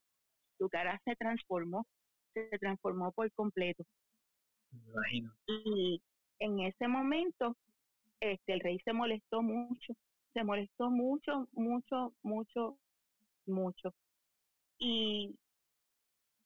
su 0.58 0.68
cara 0.68 1.00
se 1.04 1.16
transformó 1.16 1.84
se 2.32 2.58
transformó 2.58 3.12
por 3.12 3.30
completo. 3.32 3.84
Y 5.46 6.02
en 6.38 6.60
ese 6.60 6.88
momento, 6.88 7.56
este, 8.20 8.54
el 8.54 8.60
rey 8.60 8.78
se 8.84 8.92
molestó 8.92 9.42
mucho, 9.42 9.94
se 10.32 10.44
molestó 10.44 10.90
mucho, 10.90 11.48
mucho, 11.52 12.14
mucho, 12.22 12.78
mucho. 13.46 13.94
Y 14.78 15.36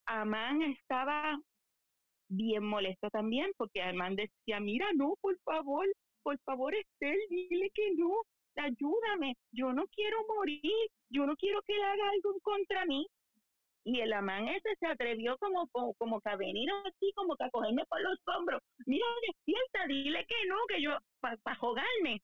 Amán 0.07 0.63
estaba 0.63 1.39
bien 2.29 2.65
molesto 2.65 3.11
también, 3.11 3.51
porque 3.57 3.83
Amán 3.83 4.17
decía, 4.17 4.61
mira, 4.61 4.87
no, 4.95 5.15
por 5.21 5.39
favor, 5.41 5.87
por 6.23 6.39
favor, 6.41 6.75
Estel, 6.75 7.19
dile 7.31 7.71
que 7.75 7.95
no, 7.97 8.23
ayúdame, 8.57 9.37
yo 9.53 9.73
no 9.73 9.87
quiero 9.89 10.19
morir, 10.29 10.89
yo 11.11 11.27
no 11.27 11.37
quiero 11.37 11.61
que 11.63 11.75
él 11.75 11.83
haga 11.83 12.11
algo 12.11 12.39
contra 12.43 12.85
mí. 12.87 13.07
Y 13.85 14.01
el 14.01 14.13
amán 14.13 14.49
ese 14.49 14.75
se 14.81 14.87
atrevió 14.89 15.39
como, 15.39 15.69
como, 15.69 15.95
como 15.95 16.21
que 16.21 16.31
a 16.31 16.37
venir 16.37 16.69
así, 16.85 17.13
como 17.15 17.37
que 17.37 17.45
a 17.45 17.51
cogerme 17.51 17.85
por 17.89 18.01
los 18.01 18.19
hombros. 18.27 18.61
Mira, 18.85 19.07
despierta, 19.29 19.87
dile 19.87 20.27
que 20.27 20.35
no, 20.49 20.57
que 20.69 20.83
yo, 20.83 20.99
para 21.21 21.37
pa 21.37 21.55
jugarme. 21.55 22.21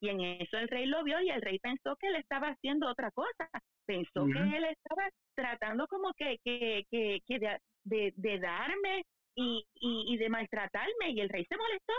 Y 0.00 0.08
en 0.08 0.20
eso 0.20 0.58
el 0.58 0.68
rey 0.68 0.86
lo 0.86 1.04
vio 1.04 1.20
y 1.20 1.30
el 1.30 1.40
rey 1.40 1.60
pensó 1.60 1.94
que 2.00 2.08
él 2.08 2.16
estaba 2.16 2.48
haciendo 2.48 2.90
otra 2.90 3.12
cosa. 3.12 3.48
Pensó 3.86 4.26
que 4.26 4.56
él 4.56 4.64
estaba 4.64 5.08
tratando 5.36 5.86
como 5.86 6.12
que, 6.14 6.38
que, 6.42 6.84
que, 6.90 7.20
que 7.26 7.38
de, 7.84 8.12
de, 8.16 8.38
darme 8.40 9.04
y, 9.34 9.66
y, 9.74 10.14
y 10.14 10.16
de 10.16 10.28
maltratarme. 10.28 11.10
Y 11.10 11.20
el 11.20 11.28
rey 11.28 11.44
se 11.48 11.56
molestó, 11.56 11.92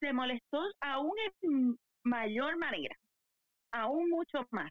se 0.00 0.12
molestó 0.12 0.62
aún 0.80 1.14
en 1.42 1.78
mayor 2.04 2.56
manera, 2.56 2.96
aún 3.72 4.10
mucho 4.10 4.46
más. 4.50 4.70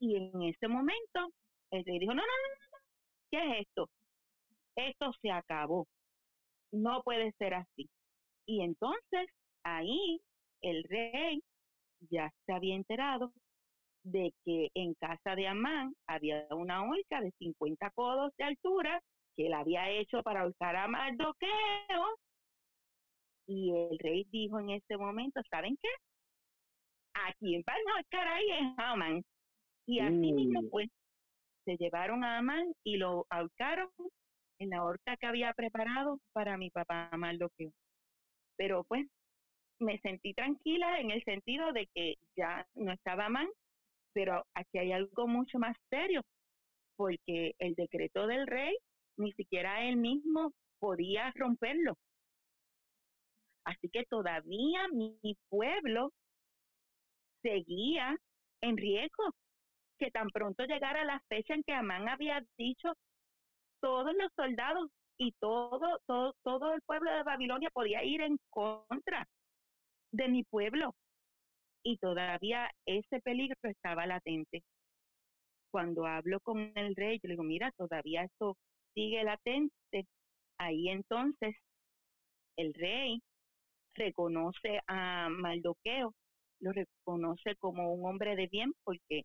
Y 0.00 0.16
en 0.16 0.42
ese 0.42 0.68
momento 0.68 1.32
el 1.70 1.84
rey 1.84 1.98
dijo, 1.98 2.14
no, 2.14 2.22
no, 2.22 2.26
no, 2.26 2.78
¿Qué 3.30 3.38
es 3.38 3.66
esto? 3.66 3.88
Esto 4.76 5.12
se 5.22 5.30
acabó. 5.30 5.86
No 6.72 7.02
puede 7.02 7.32
ser 7.32 7.54
así. 7.54 7.88
Y 8.46 8.62
entonces 8.62 9.28
ahí 9.64 10.20
el 10.62 10.84
rey 10.84 11.42
ya 12.10 12.30
se 12.46 12.52
había 12.52 12.74
enterado 12.74 13.32
de 14.04 14.32
que 14.44 14.70
en 14.74 14.94
casa 14.94 15.36
de 15.36 15.46
Amán 15.46 15.94
había 16.06 16.46
una 16.50 16.82
horca 16.82 17.20
de 17.20 17.30
50 17.38 17.90
codos 17.90 18.32
de 18.36 18.44
altura 18.44 19.00
que 19.36 19.46
él 19.46 19.54
había 19.54 19.90
hecho 19.90 20.22
para 20.22 20.42
ahorcar 20.42 20.76
a 20.76 20.88
Mardoqueo. 20.88 22.18
Y 23.46 23.70
el 23.70 23.98
rey 23.98 24.24
dijo 24.30 24.60
en 24.60 24.70
ese 24.70 24.96
momento, 24.96 25.40
¿saben 25.50 25.76
qué? 25.80 25.88
¿A 27.14 27.32
quién 27.38 27.62
van 27.66 27.76
a 27.88 27.96
ahorcar 27.96 28.28
ahí 28.28 28.50
es 28.50 28.78
Amán. 28.78 29.22
Y 29.86 30.00
así 30.00 30.32
mismo 30.32 30.62
pues 30.70 30.88
se 31.64 31.76
llevaron 31.76 32.24
a 32.24 32.38
Amán 32.38 32.72
y 32.84 32.96
lo 32.96 33.26
ahorcaron 33.30 33.90
en 34.58 34.70
la 34.70 34.84
horca 34.84 35.16
que 35.16 35.26
había 35.26 35.52
preparado 35.54 36.18
para 36.32 36.56
mi 36.56 36.70
papá 36.70 37.10
Mardoqueo. 37.16 37.72
Pero 38.56 38.84
pues 38.84 39.06
me 39.80 39.98
sentí 39.98 40.34
tranquila 40.34 41.00
en 41.00 41.10
el 41.10 41.22
sentido 41.24 41.72
de 41.72 41.88
que 41.94 42.14
ya 42.36 42.66
no 42.74 42.92
estaba 42.92 43.28
mal, 43.28 43.48
pero 44.14 44.44
aquí 44.54 44.78
hay 44.78 44.92
algo 44.92 45.26
mucho 45.26 45.58
más 45.58 45.76
serio, 45.90 46.22
porque 46.96 47.54
el 47.58 47.74
decreto 47.74 48.26
del 48.26 48.46
rey 48.46 48.76
ni 49.16 49.32
siquiera 49.32 49.84
él 49.84 49.96
mismo 49.96 50.52
podía 50.78 51.32
romperlo. 51.36 51.96
Así 53.64 53.88
que 53.90 54.04
todavía 54.04 54.88
mi 54.88 55.36
pueblo 55.48 56.10
seguía 57.42 58.16
en 58.60 58.76
riesgo, 58.76 59.34
que 59.98 60.10
tan 60.10 60.28
pronto 60.30 60.64
llegara 60.64 61.04
la 61.04 61.20
fecha 61.28 61.54
en 61.54 61.62
que 61.62 61.72
Amán 61.72 62.08
había 62.08 62.42
dicho 62.56 62.94
todos 63.80 64.14
los 64.14 64.32
soldados 64.34 64.90
y 65.18 65.32
todo, 65.40 66.00
todo, 66.06 66.34
todo 66.42 66.74
el 66.74 66.82
pueblo 66.82 67.10
de 67.12 67.22
Babilonia 67.22 67.70
podía 67.70 68.02
ir 68.04 68.20
en 68.22 68.38
contra 68.50 69.26
de 70.12 70.28
mi 70.28 70.44
pueblo. 70.44 70.94
Y 71.84 71.98
todavía 71.98 72.70
ese 72.86 73.20
peligro 73.20 73.56
estaba 73.62 74.06
latente. 74.06 74.62
Cuando 75.70 76.06
hablo 76.06 76.38
con 76.40 76.72
el 76.76 76.94
rey, 76.94 77.18
yo 77.18 77.28
le 77.28 77.34
digo, 77.34 77.42
mira, 77.42 77.72
todavía 77.76 78.22
esto 78.24 78.56
sigue 78.94 79.24
latente. 79.24 80.06
Ahí 80.58 80.88
entonces 80.88 81.56
el 82.56 82.74
rey 82.74 83.20
reconoce 83.94 84.80
a 84.86 85.28
Maldoqueo, 85.30 86.14
lo 86.60 86.72
reconoce 86.72 87.56
como 87.56 87.92
un 87.92 88.06
hombre 88.08 88.36
de 88.36 88.46
bien 88.46 88.72
porque 88.84 89.24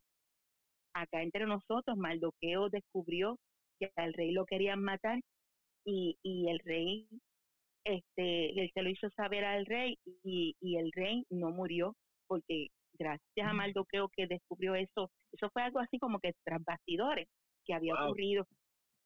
acá 0.93 1.21
entre 1.21 1.45
nosotros 1.45 1.97
Maldoqueo 1.97 2.69
descubrió 2.69 3.37
que 3.79 3.91
al 3.95 4.13
rey 4.13 4.31
lo 4.31 4.45
querían 4.45 4.81
matar 4.81 5.19
y, 5.85 6.17
y 6.23 6.49
el 6.49 6.59
rey 6.59 7.07
este 7.85 8.59
él 8.59 8.71
se 8.73 8.81
lo 8.81 8.89
hizo 8.89 9.09
saber 9.11 9.45
al 9.45 9.65
rey 9.65 9.97
y, 10.23 10.55
y 10.59 10.77
el 10.77 10.91
rey 10.93 11.23
no 11.29 11.51
murió 11.51 11.95
porque 12.27 12.67
gracias 12.97 13.47
a 13.47 13.53
Maldoqueo 13.53 14.09
que 14.09 14.27
descubrió 14.27 14.75
eso, 14.75 15.09
eso 15.31 15.49
fue 15.51 15.61
algo 15.61 15.79
así 15.79 15.99
como 15.99 16.19
que 16.19 16.33
tras 16.43 16.63
bastidores 16.63 17.27
que 17.65 17.73
había 17.73 17.93
ocurrido. 17.93 18.45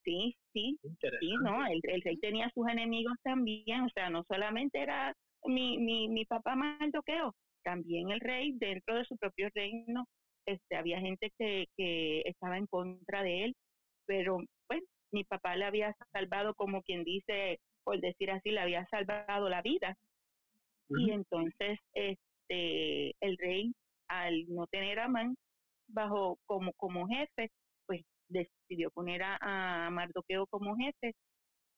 Sí, 0.03 0.35
sí, 0.53 0.79
sí, 1.19 1.33
no, 1.43 1.65
el, 1.67 1.79
el 1.83 2.01
rey 2.01 2.17
tenía 2.17 2.49
sus 2.55 2.67
enemigos 2.67 3.13
también, 3.23 3.81
o 3.81 3.89
sea, 3.89 4.09
no 4.09 4.23
solamente 4.27 4.79
era 4.79 5.13
mi, 5.45 5.77
mi, 5.77 6.09
mi 6.09 6.25
papá 6.25 6.55
Maldoqueo, 6.55 7.35
también 7.63 8.09
el 8.09 8.19
rey 8.19 8.53
dentro 8.57 8.95
de 8.95 9.05
su 9.05 9.15
propio 9.17 9.49
reino, 9.53 10.05
este, 10.47 10.75
había 10.75 10.99
gente 10.99 11.31
que, 11.37 11.67
que 11.77 12.21
estaba 12.21 12.57
en 12.57 12.65
contra 12.67 13.21
de 13.23 13.45
él, 13.45 13.55
pero 14.07 14.39
pues 14.67 14.81
mi 15.11 15.23
papá 15.23 15.55
le 15.55 15.65
había 15.65 15.95
salvado 16.11 16.53
como 16.55 16.81
quien 16.81 17.03
dice, 17.03 17.59
por 17.83 17.99
decir 17.99 18.31
así, 18.31 18.51
le 18.51 18.59
había 18.61 18.85
salvado 18.87 19.49
la 19.49 19.61
vida. 19.61 19.95
Y 20.89 21.11
entonces 21.11 21.79
este 21.93 23.15
el 23.21 23.37
rey 23.37 23.71
al 24.09 24.45
no 24.49 24.67
tener 24.67 24.99
a 24.99 25.07
Man 25.07 25.35
bajo 25.87 26.37
como 26.45 26.73
como 26.73 27.07
jefe, 27.07 27.49
decidió 28.31 28.89
poner 28.91 29.23
a, 29.23 29.37
a 29.41 29.89
Mardoqueo 29.89 30.47
como 30.47 30.75
jefe 30.75 31.13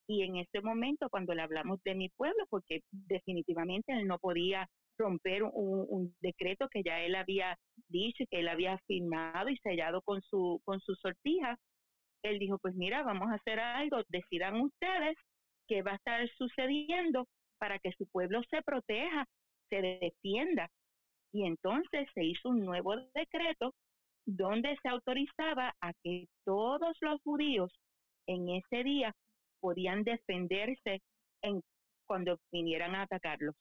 y 0.06 0.22
en 0.22 0.36
ese 0.36 0.60
momento 0.60 1.08
cuando 1.08 1.34
le 1.34 1.42
hablamos 1.42 1.82
de 1.82 1.94
mi 1.94 2.08
pueblo, 2.10 2.44
porque 2.50 2.82
definitivamente 2.90 3.92
él 3.92 4.06
no 4.06 4.18
podía 4.18 4.68
romper 4.98 5.42
un, 5.42 6.14
decreto 6.20 6.68
que 6.68 6.82
ya 6.82 7.00
él 7.00 7.14
había 7.14 7.56
dicho, 7.88 8.24
que 8.30 8.40
él 8.40 8.48
había 8.48 8.78
firmado 8.86 9.48
y 9.48 9.56
sellado 9.58 10.02
con 10.02 10.20
su, 10.22 10.60
con 10.64 10.80
su 10.80 10.94
sortija, 10.96 11.56
él 12.22 12.38
dijo, 12.38 12.58
pues 12.58 12.74
mira, 12.74 13.02
vamos 13.02 13.30
a 13.30 13.34
hacer 13.34 13.58
algo, 13.60 14.02
decidan 14.08 14.60
ustedes 14.60 15.16
qué 15.66 15.82
va 15.82 15.92
a 15.92 15.96
estar 15.96 16.28
sucediendo 16.36 17.26
para 17.58 17.78
que 17.78 17.92
su 17.92 18.06
pueblo 18.08 18.42
se 18.50 18.62
proteja, 18.62 19.26
se 19.70 19.82
defienda. 19.82 20.68
Y 21.32 21.46
entonces 21.46 22.08
se 22.14 22.24
hizo 22.24 22.50
un 22.50 22.60
nuevo 22.60 22.96
decreto 23.14 23.74
donde 24.26 24.76
se 24.82 24.88
autorizaba 24.88 25.74
a 25.80 25.92
que 26.02 26.26
todos 26.44 26.96
los 27.00 27.20
judíos 27.22 27.72
en 28.26 28.48
ese 28.48 28.84
día 28.84 29.12
podían 29.60 30.04
defenderse 30.04 31.00
en, 31.42 31.62
cuando 32.06 32.38
vinieran 32.52 32.94
a 32.94 33.02
atacarlos. 33.02 33.54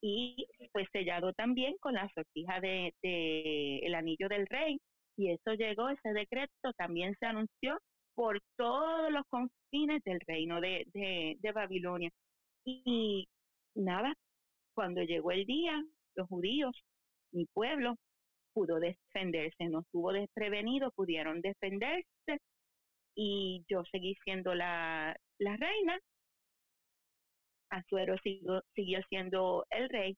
Y 0.00 0.46
fue 0.72 0.86
sellado 0.92 1.32
también 1.32 1.76
con 1.80 1.94
la 1.94 2.08
sortija 2.14 2.60
de, 2.60 2.92
el 3.02 3.94
anillo 3.94 4.28
del 4.28 4.46
rey, 4.46 4.78
y 5.16 5.30
eso 5.32 5.54
llegó, 5.54 5.88
ese 5.88 6.12
decreto 6.12 6.72
también 6.76 7.16
se 7.18 7.26
anunció 7.26 7.78
por 8.14 8.40
todos 8.56 9.10
los 9.10 9.24
confines 9.28 10.02
del 10.04 10.20
reino 10.26 10.60
de, 10.60 10.84
de, 10.92 11.36
de 11.40 11.52
Babilonia. 11.52 12.10
Y 12.64 13.26
nada, 13.74 14.14
cuando 14.74 15.02
llegó 15.02 15.32
el 15.32 15.44
día, 15.44 15.82
los 16.14 16.28
judíos, 16.28 16.76
mi 17.32 17.46
pueblo, 17.46 17.96
pudo 18.58 18.80
defenderse, 18.80 19.68
no 19.68 19.80
estuvo 19.80 20.12
desprevenido, 20.12 20.90
pudieron 20.90 21.40
defenderse 21.40 22.40
y 23.14 23.64
yo 23.68 23.84
seguí 23.92 24.16
siendo 24.24 24.52
la, 24.52 25.16
la 25.38 25.56
reina. 25.56 25.96
Azuero 27.70 28.16
siguió, 28.18 28.62
siguió 28.74 29.00
siendo 29.08 29.64
el 29.70 29.88
rey 29.90 30.16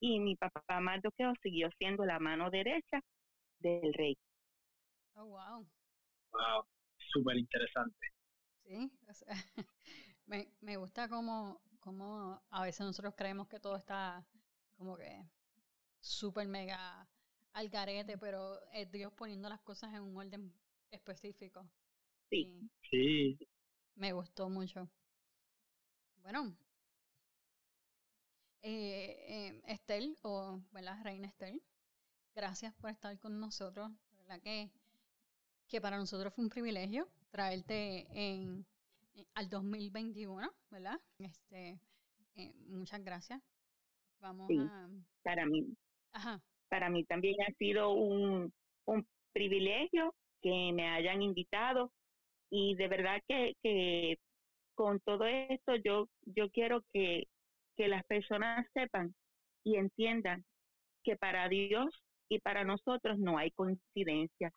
y 0.00 0.20
mi 0.20 0.36
papá 0.36 0.80
Mardoqueo 0.80 1.32
siguió 1.42 1.70
siendo 1.78 2.04
la 2.04 2.18
mano 2.18 2.50
derecha 2.50 3.00
del 3.60 3.94
rey. 3.94 4.18
Oh, 5.14 5.24
wow. 5.24 5.66
Wow, 6.32 6.66
súper 7.10 7.38
interesante. 7.38 8.08
Sí, 8.64 8.90
o 9.08 9.14
sea, 9.14 9.28
me, 10.26 10.48
me 10.60 10.76
gusta 10.76 11.08
como, 11.08 11.62
como 11.80 12.42
a 12.50 12.64
veces 12.64 12.80
nosotros 12.80 13.14
creemos 13.16 13.48
que 13.48 13.60
todo 13.60 13.76
está 13.76 14.26
como 14.76 14.94
que 14.96 15.24
súper 16.00 16.48
mega 16.48 17.08
al 17.52 17.68
garete, 17.68 18.18
pero 18.18 18.60
es 18.72 18.90
Dios 18.90 19.12
poniendo 19.14 19.48
las 19.48 19.60
cosas 19.62 19.92
en 19.94 20.02
un 20.02 20.16
orden 20.16 20.52
específico. 20.90 21.66
Sí. 22.30 22.70
Sí. 22.90 23.38
Me 23.96 24.12
gustó 24.12 24.48
mucho. 24.48 24.88
Bueno, 26.22 26.54
eh, 28.62 29.16
eh, 29.28 29.62
Estel, 29.66 30.16
o 30.22 30.60
¿verdad? 30.72 31.02
Reina 31.02 31.26
Estel, 31.28 31.60
gracias 32.34 32.74
por 32.74 32.90
estar 32.90 33.18
con 33.18 33.40
nosotros. 33.40 33.90
La 34.12 34.22
verdad 34.22 34.40
que, 34.42 34.70
que 35.68 35.80
para 35.80 35.98
nosotros 35.98 36.32
fue 36.34 36.44
un 36.44 36.50
privilegio 36.50 37.08
traerte 37.30 38.06
en, 38.12 38.64
en 39.14 39.26
al 39.34 39.48
2021, 39.48 40.52
¿verdad? 40.70 41.00
Este, 41.18 41.80
eh, 42.36 42.52
muchas 42.68 43.02
gracias. 43.02 43.42
Vamos 44.20 44.46
Sí. 44.48 44.58
a... 44.58 44.88
Para 45.22 45.44
mí, 45.46 45.76
Ajá. 46.12 46.40
Para 46.72 46.88
mí 46.88 47.04
también 47.04 47.34
ha 47.42 47.52
sido 47.58 47.90
un, 47.90 48.50
un 48.86 49.06
privilegio 49.34 50.14
que 50.40 50.72
me 50.72 50.88
hayan 50.88 51.20
invitado 51.20 51.92
y 52.50 52.74
de 52.76 52.88
verdad 52.88 53.20
que, 53.28 53.52
que 53.62 54.16
con 54.74 54.98
todo 55.00 55.26
esto 55.26 55.76
yo, 55.84 56.08
yo 56.22 56.48
quiero 56.48 56.80
que, 56.94 57.24
que 57.76 57.88
las 57.88 58.02
personas 58.04 58.66
sepan 58.72 59.14
y 59.64 59.76
entiendan 59.76 60.46
que 61.04 61.14
para 61.16 61.46
Dios 61.50 61.90
y 62.30 62.38
para 62.38 62.64
nosotros 62.64 63.18
no 63.18 63.36
hay 63.36 63.50
coincidencias. 63.50 64.54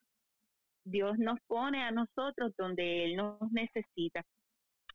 Dios 0.85 1.17
nos 1.17 1.37
pone 1.47 1.83
a 1.83 1.91
nosotros 1.91 2.53
donde 2.57 3.03
Él 3.03 3.17
nos 3.17 3.51
necesita. 3.51 4.23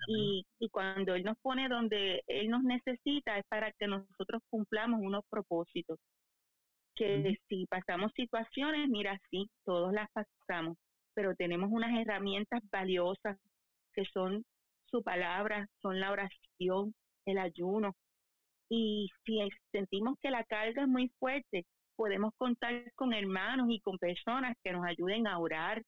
Y, 0.07 0.47
y 0.59 0.71
cuando 0.71 1.15
Él 1.15 1.25
nos 1.25 1.37
pone 1.43 1.69
donde 1.69 2.23
Él 2.27 2.49
nos 2.49 2.63
necesita 2.63 3.37
es 3.37 3.45
para 3.51 3.71
que 3.73 3.87
nosotros 3.87 4.41
cumplamos 4.49 5.01
unos 5.03 5.23
propósitos. 5.29 5.99
Que 6.97 7.37
si 7.49 7.67
pasamos 7.67 8.13
situaciones, 8.15 8.89
mira, 8.89 9.19
sí, 9.31 9.49
todos 9.65 9.93
las 9.93 10.09
pasamos, 10.13 10.77
pero 11.15 11.35
tenemos 11.35 11.71
unas 11.73 11.99
herramientas 11.99 12.61
valiosas 12.71 13.39
que 13.95 14.05
son 14.13 14.45
su 14.87 15.03
palabra, 15.03 15.67
son 15.81 16.01
la 16.01 16.13
oración, 16.13 16.95
el 17.27 17.39
ayuno. 17.39 17.95
Y 18.69 19.09
si 19.25 19.41
sentimos 19.73 20.17
que 20.21 20.31
la 20.31 20.45
carga 20.45 20.83
es 20.83 20.89
muy 20.89 21.11
fuerte, 21.19 21.65
podemos 21.97 22.33
contar 22.37 22.91
con 22.95 23.13
hermanos 23.13 23.67
y 23.71 23.81
con 23.81 23.99
personas 23.99 24.57
que 24.63 24.73
nos 24.73 24.85
ayuden 24.85 25.27
a 25.27 25.39
orar, 25.39 25.83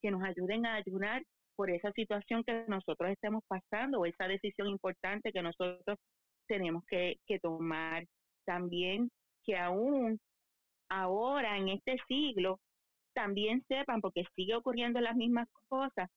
que 0.00 0.10
nos 0.10 0.22
ayuden 0.22 0.66
a 0.66 0.74
ayunar 0.74 1.22
por 1.56 1.70
esa 1.70 1.92
situación 1.92 2.42
que 2.44 2.64
nosotros 2.68 3.10
estemos 3.10 3.42
pasando 3.46 4.00
o 4.00 4.06
esa 4.06 4.26
decisión 4.26 4.68
importante 4.68 5.32
que 5.32 5.42
nosotros 5.42 5.98
tenemos 6.46 6.84
que, 6.86 7.16
que 7.26 7.38
tomar. 7.38 8.04
También 8.46 9.10
que 9.44 9.56
aún 9.56 10.18
ahora 10.90 11.56
en 11.56 11.70
este 11.70 11.96
siglo 12.08 12.60
también 13.14 13.64
sepan, 13.68 14.00
porque 14.00 14.24
sigue 14.36 14.54
ocurriendo 14.54 15.00
las 15.00 15.16
mismas 15.16 15.48
cosas, 15.68 16.10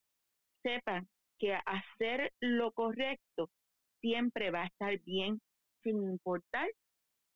sepan 0.63 1.07
que 1.39 1.53
hacer 1.53 2.31
lo 2.41 2.71
correcto 2.73 3.49
siempre 4.01 4.51
va 4.51 4.63
a 4.63 4.67
estar 4.67 4.99
bien, 4.99 5.39
sin 5.83 6.03
importar 6.03 6.69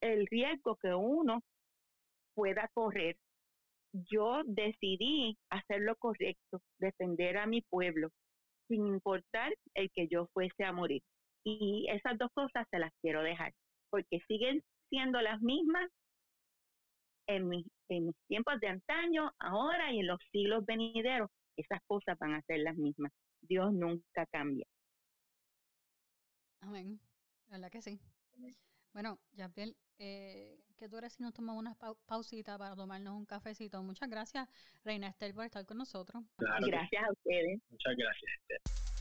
el 0.02 0.28
riesgo 0.28 0.76
que 0.78 0.93
uno 0.93 1.41
pueda 2.36 2.69
correr. 2.73 3.15
Yo 4.12 4.41
decidí 4.45 5.38
hacer 5.50 5.82
lo 5.82 5.95
correcto, 5.95 6.62
defender 6.80 7.38
a 7.38 7.47
mi 7.47 7.62
pueblo. 7.62 8.10
sin 8.67 8.86
importar 8.88 9.54
el 9.76 9.89
que 9.91 10.08
yo 10.10 10.28
fuese 10.34 10.65
a 10.65 10.73
morir. 10.73 11.02
Y 11.45 11.88
esas 11.89 12.17
dos 12.17 12.30
cosas 12.34 12.67
se 12.69 12.80
las 12.80 12.91
quiero 13.02 13.23
dejar, 13.23 13.54
porque 13.89 14.19
siguen 14.28 14.62
siendo 14.89 15.21
las 15.21 15.41
mismas 15.41 15.89
en 17.28 17.48
mis, 17.48 17.66
en 17.90 18.08
mis 18.08 18.16
tiempos 18.28 18.60
de 18.60 18.68
antaño, 18.68 19.32
ahora 19.40 19.94
y 19.94 20.00
en 20.00 20.08
los 20.08 20.20
siglos 20.32 20.66
venideros. 20.66 21.30
Esas 21.56 21.80
cosas 21.88 22.18
van 22.20 22.34
a 22.34 22.42
ser 22.44 22.60
las 22.60 22.76
mismas. 22.76 23.12
Dios 23.42 23.74
nunca 23.74 24.26
cambia. 24.32 24.66
Amén. 26.62 27.00
La 27.48 27.58
verdad 27.58 27.72
que 27.72 27.82
sí. 27.82 28.00
Bueno, 28.94 29.20
Yapiel, 29.34 29.76
eh, 30.00 30.60
¿qué 30.76 30.90
tú 30.90 30.98
eres 30.98 31.13
si 31.13 31.24
nos 31.24 31.34
tomamos 31.34 31.62
una 31.62 31.76
pausita 32.08 32.58
para 32.58 32.76
tomarnos 32.76 33.16
un 33.16 33.26
cafecito? 33.26 33.82
Muchas 33.84 34.10
gracias, 34.10 34.50
Reina 34.84 35.08
Estel, 35.08 35.34
por 35.34 35.46
estar 35.46 35.66
con 35.66 35.78
nosotros. 35.78 36.24
gracias 36.38 37.04
a 37.04 37.12
ustedes. 37.12 37.60
Muchas 37.70 37.96
gracias, 37.96 38.32
Estel. 38.42 38.97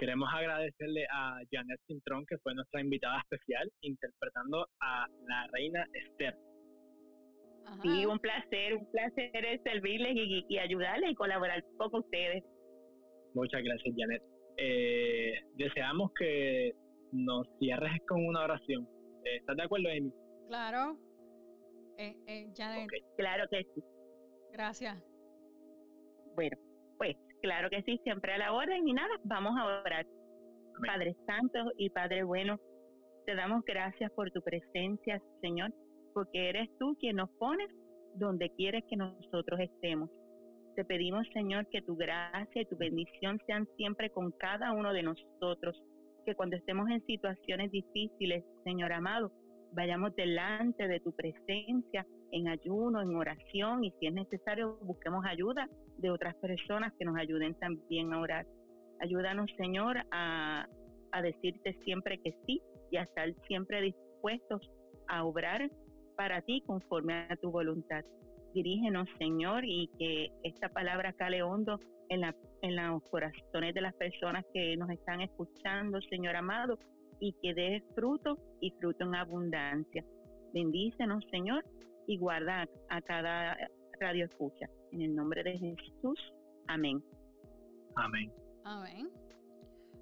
Queremos 0.00 0.30
agradecerle 0.32 1.06
a 1.12 1.40
Janet 1.52 1.78
Cintrón, 1.86 2.24
que 2.26 2.38
fue 2.38 2.54
nuestra 2.54 2.80
invitada 2.80 3.20
especial, 3.20 3.70
interpretando 3.82 4.66
a 4.80 5.06
la 5.28 5.46
reina 5.52 5.86
Esther. 5.92 6.34
Sí, 7.82 8.06
un 8.06 8.18
placer, 8.18 8.76
un 8.76 8.90
placer 8.90 9.60
servirles 9.62 10.12
y, 10.48 10.56
ayudarles 10.56 11.10
y 11.10 11.14
colaborar 11.14 11.62
con 11.76 12.00
ustedes. 12.00 12.42
Muchas 13.34 13.62
gracias, 13.62 13.94
Janet. 13.94 14.22
Eh, 14.56 15.34
deseamos 15.56 16.10
que 16.18 16.72
nos 17.12 17.46
cierres 17.58 18.00
con 18.08 18.24
una 18.24 18.44
oración. 18.44 18.88
Eh, 19.26 19.36
¿Estás 19.36 19.58
de 19.58 19.62
acuerdo, 19.64 19.90
Amy? 19.90 20.10
Claro. 20.48 20.96
Eh, 21.98 22.16
eh 22.26 22.48
Janet. 22.56 22.88
Claro 23.18 23.44
que 23.50 23.64
sí. 23.74 23.82
Gracias. 24.52 24.98
Bueno, 26.34 26.56
claro 27.40 27.70
que 27.70 27.82
sí, 27.82 28.00
siempre 28.04 28.32
a 28.34 28.38
la 28.38 28.52
orden 28.52 28.86
y 28.86 28.92
nada, 28.92 29.14
vamos 29.24 29.56
a 29.58 29.64
orar. 29.64 30.06
Padre 30.86 31.14
Santo 31.26 31.58
y 31.76 31.90
Padre 31.90 32.22
Bueno, 32.22 32.58
te 33.26 33.34
damos 33.34 33.62
gracias 33.64 34.10
por 34.12 34.30
tu 34.30 34.40
presencia, 34.40 35.20
Señor 35.40 35.70
porque 36.12 36.48
eres 36.48 36.68
tú 36.78 36.96
quien 36.98 37.16
nos 37.16 37.30
pones 37.38 37.68
donde 38.14 38.50
quieres 38.50 38.84
que 38.88 38.96
nosotros 38.96 39.60
estemos. 39.60 40.10
Te 40.76 40.84
pedimos, 40.84 41.26
Señor, 41.32 41.66
que 41.68 41.82
tu 41.82 41.96
gracia 41.96 42.62
y 42.62 42.66
tu 42.66 42.76
bendición 42.76 43.38
sean 43.46 43.66
siempre 43.76 44.10
con 44.10 44.32
cada 44.32 44.72
uno 44.72 44.92
de 44.92 45.02
nosotros, 45.02 45.80
que 46.24 46.34
cuando 46.34 46.56
estemos 46.56 46.88
en 46.90 47.04
situaciones 47.06 47.70
difíciles, 47.70 48.44
Señor 48.64 48.92
amado, 48.92 49.32
vayamos 49.72 50.14
delante 50.16 50.88
de 50.88 51.00
tu 51.00 51.12
presencia 51.12 52.06
en 52.32 52.48
ayuno, 52.48 53.02
en 53.02 53.14
oración 53.16 53.84
y 53.84 53.92
si 53.98 54.06
es 54.06 54.14
necesario 54.14 54.78
busquemos 54.82 55.24
ayuda 55.26 55.68
de 55.98 56.10
otras 56.10 56.34
personas 56.36 56.92
que 56.98 57.04
nos 57.04 57.16
ayuden 57.16 57.54
también 57.54 58.12
a 58.12 58.20
orar. 58.20 58.46
Ayúdanos, 59.00 59.50
Señor, 59.56 59.98
a, 60.10 60.66
a 61.12 61.22
decirte 61.22 61.74
siempre 61.84 62.18
que 62.18 62.34
sí 62.46 62.60
y 62.90 62.96
a 62.96 63.02
estar 63.02 63.32
siempre 63.46 63.82
dispuestos 63.82 64.60
a 65.08 65.24
obrar 65.24 65.70
para 66.16 66.42
ti 66.42 66.62
conforme 66.66 67.26
a 67.28 67.36
tu 67.36 67.50
voluntad. 67.50 68.04
Dirígenos, 68.54 69.08
Señor, 69.18 69.64
y 69.64 69.88
que 69.98 70.30
esta 70.42 70.68
palabra 70.68 71.12
cale 71.12 71.42
hondo 71.42 71.78
en, 72.08 72.20
la, 72.20 72.34
en 72.62 72.76
los 72.76 73.02
corazones 73.04 73.74
de 73.74 73.80
las 73.80 73.94
personas 73.94 74.44
que 74.52 74.76
nos 74.76 74.90
están 74.90 75.20
escuchando, 75.20 76.00
Señor 76.02 76.36
amado, 76.36 76.78
y 77.20 77.32
que 77.42 77.54
dé 77.54 77.82
fruto 77.94 78.36
y 78.60 78.70
fruto 78.72 79.04
en 79.04 79.14
abundancia. 79.14 80.04
Bendícenos, 80.52 81.24
Señor, 81.30 81.64
y 82.10 82.18
guarda 82.18 82.68
a 82.88 83.00
cada 83.02 83.56
radio 84.00 84.24
escucha. 84.24 84.66
En 84.90 85.02
el 85.02 85.14
nombre 85.14 85.44
de 85.44 85.56
Jesús. 85.56 86.18
Amén. 86.66 87.00
Amén. 87.94 88.32
Amén. 88.64 89.08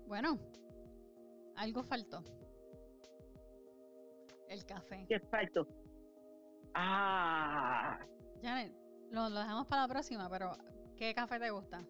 Bueno, 0.07 0.39
algo 1.57 1.83
faltó. 1.83 2.25
El 4.49 4.65
café. 4.65 5.05
¿Qué 5.07 5.21
faltó? 5.21 5.67
Ah. 6.73 7.99
Janet, 8.41 8.73
lo, 9.11 9.29
dejamos 9.29 9.67
para 9.67 9.83
la 9.83 9.89
próxima, 9.89 10.31
pero 10.31 10.53
¿qué 10.97 11.13
café 11.15 11.39
te 11.39 11.51
gusta? 11.51 11.85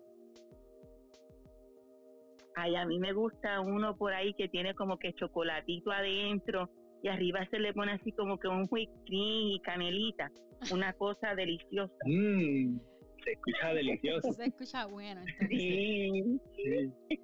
Ay, 2.57 2.75
a 2.75 2.85
mí 2.87 2.99
me 2.99 3.13
gusta 3.13 3.61
uno 3.61 3.97
por 3.97 4.13
ahí 4.13 4.35
que 4.35 4.49
tiene 4.49 4.75
como 4.75 4.99
que 4.99 5.15
chocolatito 5.15 5.93
adentro 5.93 6.69
y 7.03 7.09
arriba 7.09 7.47
se 7.51 7.59
le 7.59 7.73
pone 7.73 7.93
así 7.93 8.13
como 8.13 8.39
que 8.39 8.49
un 8.49 8.67
whipped 8.71 9.05
y 9.07 9.61
canelita. 9.65 10.31
Una 10.73 10.93
cosa 10.95 11.35
deliciosa. 11.35 11.95
Mm, 12.05 12.79
se 13.25 13.33
escucha 13.33 13.75
delicioso. 13.75 14.33
Se 14.33 14.45
escucha 14.47 14.87
bueno. 14.87 15.23
Entonces. 15.41 16.41
Sí. 16.57 17.21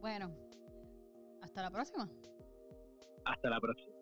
Bueno, 0.00 0.30
hasta 1.42 1.62
la 1.62 1.70
próxima. 1.70 2.08
Hasta 3.24 3.50
la 3.50 3.60
próxima. 3.60 3.92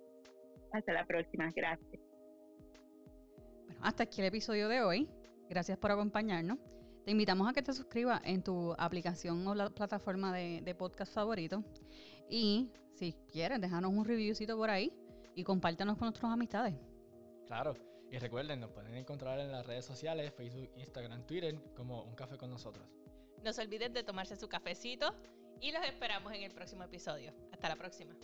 Hasta 0.72 0.92
la 0.92 1.06
próxima, 1.06 1.50
gracias. 1.54 2.02
Hasta 3.80 4.02
aquí 4.02 4.20
el 4.20 4.26
episodio 4.26 4.68
de 4.68 4.82
hoy. 4.82 5.08
Gracias 5.48 5.78
por 5.78 5.92
acompañarnos. 5.92 6.58
Te 7.04 7.10
invitamos 7.10 7.48
a 7.48 7.52
que 7.52 7.62
te 7.62 7.72
suscribas 7.72 8.20
en 8.24 8.42
tu 8.42 8.74
aplicación 8.78 9.46
o 9.46 9.54
la 9.54 9.70
plataforma 9.70 10.34
de, 10.34 10.74
podcast 10.74 11.14
favorito. 11.14 11.62
Y 12.28 12.70
si 12.94 13.12
quieres, 13.30 13.60
déjanos 13.60 13.92
un 13.92 14.04
reviewcito 14.04 14.56
por 14.56 14.70
ahí 14.70 14.92
y 15.34 15.44
compártanos 15.44 15.98
con 15.98 16.06
nuestras 16.06 16.32
amistades. 16.32 16.74
Claro, 17.46 17.74
y 18.10 18.18
recuerden, 18.18 18.60
nos 18.60 18.70
pueden 18.70 18.94
encontrar 18.94 19.40
en 19.40 19.50
las 19.50 19.66
redes 19.66 19.84
sociales, 19.84 20.32
Facebook, 20.34 20.70
Instagram, 20.76 21.26
Twitter, 21.26 21.56
como 21.74 22.04
Un 22.04 22.14
Café 22.14 22.36
con 22.36 22.50
nosotros. 22.50 22.86
No 23.42 23.52
se 23.52 23.62
olviden 23.62 23.92
de 23.92 24.04
tomarse 24.04 24.36
su 24.36 24.48
cafecito 24.48 25.14
y 25.60 25.72
los 25.72 25.84
esperamos 25.84 26.32
en 26.32 26.42
el 26.42 26.52
próximo 26.52 26.84
episodio. 26.84 27.34
Hasta 27.52 27.68
la 27.68 27.76
próxima. 27.76 28.14